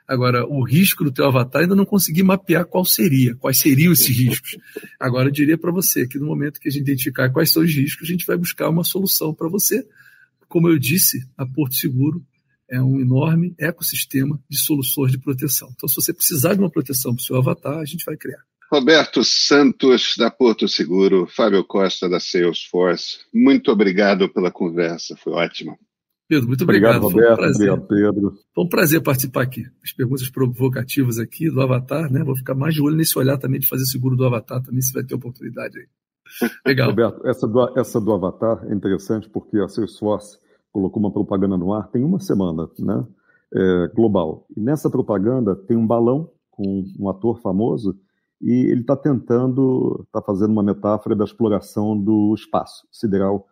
Agora, 0.06 0.46
o 0.46 0.62
risco 0.62 1.04
do 1.04 1.12
teu 1.12 1.26
avatar 1.26 1.62
ainda 1.62 1.74
não 1.74 1.84
consegui 1.84 2.22
mapear 2.22 2.66
qual 2.66 2.84
seria, 2.84 3.34
quais 3.36 3.58
seriam 3.58 3.92
esses 3.92 4.16
riscos. 4.16 4.56
Agora, 4.98 5.28
eu 5.28 5.32
diria 5.32 5.56
para 5.56 5.70
você 5.70 6.06
que 6.06 6.18
no 6.18 6.26
momento 6.26 6.60
que 6.60 6.68
a 6.68 6.70
gente 6.70 6.82
identificar 6.82 7.30
quais 7.30 7.50
são 7.50 7.62
os 7.62 7.74
riscos, 7.74 8.08
a 8.08 8.12
gente 8.12 8.26
vai 8.26 8.36
buscar 8.36 8.68
uma 8.68 8.84
solução 8.84 9.32
para 9.32 9.48
você. 9.48 9.86
Como 10.48 10.68
eu 10.68 10.78
disse, 10.78 11.26
a 11.36 11.46
Porto 11.46 11.74
Seguro 11.74 12.22
é 12.68 12.80
um 12.80 13.00
enorme 13.00 13.54
ecossistema 13.58 14.40
de 14.48 14.58
soluções 14.58 15.12
de 15.12 15.18
proteção. 15.18 15.70
Então, 15.74 15.88
se 15.88 15.94
você 15.94 16.12
precisar 16.12 16.54
de 16.54 16.60
uma 16.60 16.70
proteção 16.70 17.14
para 17.14 17.20
o 17.20 17.24
seu 17.24 17.36
avatar, 17.36 17.78
a 17.78 17.84
gente 17.84 18.04
vai 18.04 18.16
criar. 18.16 18.42
Roberto 18.72 19.22
Santos, 19.22 20.14
da 20.16 20.30
Porto 20.30 20.66
Seguro, 20.66 21.26
Fábio 21.26 21.62
Costa, 21.62 22.08
da 22.08 22.18
Salesforce, 22.18 23.18
muito 23.32 23.70
obrigado 23.70 24.30
pela 24.30 24.50
conversa, 24.50 25.14
foi 25.14 25.34
ótimo. 25.34 25.78
Pedro, 26.28 26.48
muito 26.48 26.64
obrigado. 26.64 27.04
Obrigado, 27.04 27.30
Roberto. 27.30 27.42
Um 27.42 27.52
obrigado, 27.52 27.87
Pedro. 27.87 28.35
Foi 28.54 28.64
um 28.64 28.68
prazer 28.68 29.02
participar 29.02 29.42
aqui. 29.42 29.64
As 29.82 29.92
perguntas 29.92 30.30
provocativas 30.30 31.18
aqui 31.18 31.50
do 31.50 31.61
Avatar, 31.61 32.11
né? 32.11 32.22
Vou 32.24 32.37
ficar 32.37 32.54
mais 32.54 32.74
de 32.74 32.82
olho 32.82 32.96
nesse 32.96 33.18
olhar 33.18 33.38
também 33.38 33.61
de 33.61 33.68
fazer 33.68 33.85
seguro 33.85 34.16
do 34.16 34.24
Avatar, 34.24 34.62
também 34.62 34.80
se 34.80 34.92
vai 34.92 35.04
ter 35.04 35.14
oportunidade 35.14 35.78
aí. 35.78 35.87
Legal. 36.66 36.90
Roberto, 36.90 37.26
essa 37.26 37.46
do, 37.46 37.78
essa 37.78 38.00
do 38.00 38.12
Avatar 38.12 38.64
é 38.66 38.74
interessante 38.74 39.28
porque 39.28 39.58
a 39.58 39.68
Salesforce 39.68 40.38
colocou 40.72 41.00
uma 41.02 41.12
propaganda 41.12 41.56
no 41.56 41.72
ar 41.72 41.88
tem 41.88 42.02
uma 42.02 42.18
semana, 42.18 42.68
né? 42.78 43.06
É, 43.54 43.88
global. 43.94 44.46
E 44.56 44.61
nessa 44.61 44.88
propaganda 44.88 45.54
tem 45.54 45.76
um 45.76 45.87
balão 45.87 46.30
com 46.50 46.85
um 46.98 47.11
ator 47.11 47.38
famoso 47.42 47.94
e 48.40 48.70
ele 48.70 48.80
está 48.80 48.96
tentando, 48.96 50.02
está 50.06 50.22
fazendo 50.22 50.50
uma 50.52 50.62
metáfora 50.62 51.14
da 51.14 51.24
exploração 51.24 51.98
do 51.98 52.35
espaço 52.35 52.87
sideral 52.90 53.46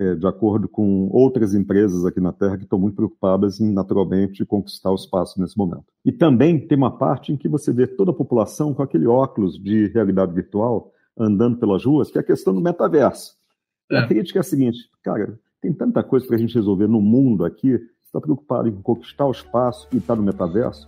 é, 0.00 0.14
de 0.14 0.26
acordo 0.26 0.66
com 0.66 1.10
outras 1.12 1.54
empresas 1.54 2.06
aqui 2.06 2.20
na 2.20 2.32
Terra 2.32 2.56
que 2.56 2.64
estão 2.64 2.78
muito 2.78 2.96
preocupadas 2.96 3.60
em, 3.60 3.70
naturalmente, 3.70 4.46
conquistar 4.46 4.90
o 4.90 4.94
espaço 4.94 5.38
nesse 5.38 5.58
momento. 5.58 5.84
E 6.02 6.10
também 6.10 6.58
tem 6.58 6.78
uma 6.78 6.96
parte 6.96 7.32
em 7.32 7.36
que 7.36 7.46
você 7.46 7.70
vê 7.70 7.86
toda 7.86 8.10
a 8.10 8.14
população 8.14 8.72
com 8.72 8.82
aquele 8.82 9.06
óculos 9.06 9.62
de 9.62 9.88
realidade 9.88 10.32
virtual 10.32 10.90
andando 11.18 11.58
pelas 11.58 11.84
ruas, 11.84 12.10
que 12.10 12.16
é 12.16 12.22
a 12.22 12.24
questão 12.24 12.54
do 12.54 12.62
metaverso. 12.62 13.36
É. 13.92 13.98
A 13.98 14.06
crítica 14.06 14.38
é 14.38 14.40
a 14.40 14.44
seguinte, 14.44 14.88
cara, 15.02 15.38
tem 15.60 15.70
tanta 15.70 16.02
coisa 16.02 16.26
para 16.26 16.36
a 16.36 16.38
gente 16.38 16.54
resolver 16.54 16.86
no 16.86 17.02
mundo 17.02 17.44
aqui, 17.44 17.72
você 17.72 18.06
está 18.06 18.20
preocupado 18.22 18.68
em 18.68 18.80
conquistar 18.80 19.26
o 19.26 19.32
espaço 19.32 19.86
e 19.92 19.98
estar 19.98 20.14
tá 20.14 20.16
no 20.16 20.24
metaverso? 20.24 20.86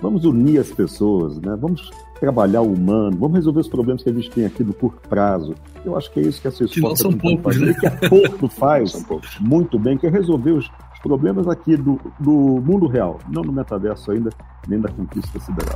Vamos 0.00 0.24
unir 0.24 0.58
as 0.58 0.70
pessoas, 0.70 1.38
né? 1.40 1.56
Vamos 1.58 1.90
trabalhar 2.20 2.62
o 2.62 2.72
humano, 2.72 3.16
vamos 3.18 3.36
resolver 3.36 3.60
os 3.60 3.68
problemas 3.68 4.02
que 4.02 4.08
a 4.08 4.12
gente 4.12 4.30
tem 4.30 4.46
aqui 4.46 4.62
no 4.64 4.72
curto 4.72 5.08
prazo. 5.08 5.54
Eu 5.84 5.96
acho 5.96 6.10
que 6.10 6.20
é 6.20 6.22
isso 6.22 6.40
que 6.40 6.48
a 6.48 6.50
sua 6.50 6.66
escola 6.66 6.96
são 6.96 7.12
poucos, 7.12 7.60
né? 7.60 7.74
que 7.74 7.86
a 7.86 7.90
Porto 7.90 8.48
faz 8.50 9.04
muito 9.40 9.78
bem, 9.78 9.98
que 9.98 10.06
é 10.06 10.10
resolver 10.10 10.52
os, 10.52 10.66
os 10.66 10.98
problemas 11.02 11.46
aqui 11.48 11.76
do, 11.76 12.00
do 12.18 12.32
mundo 12.32 12.86
real, 12.86 13.18
não 13.28 13.42
no 13.42 13.52
metaverso 13.52 14.10
ainda, 14.10 14.30
nem 14.66 14.80
da 14.80 14.88
conquista 14.88 15.38
sideral. 15.38 15.74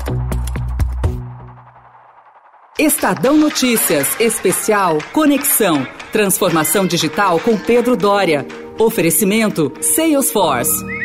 Estadão 2.79 3.37
Notícias, 3.37 4.09
especial 4.21 4.99
Conexão, 5.13 5.85
transformação 6.13 6.87
digital 6.87 7.41
com 7.41 7.59
Pedro 7.59 7.97
Dória. 7.97 8.47
Oferecimento 8.79 9.73
Salesforce. 9.81 10.98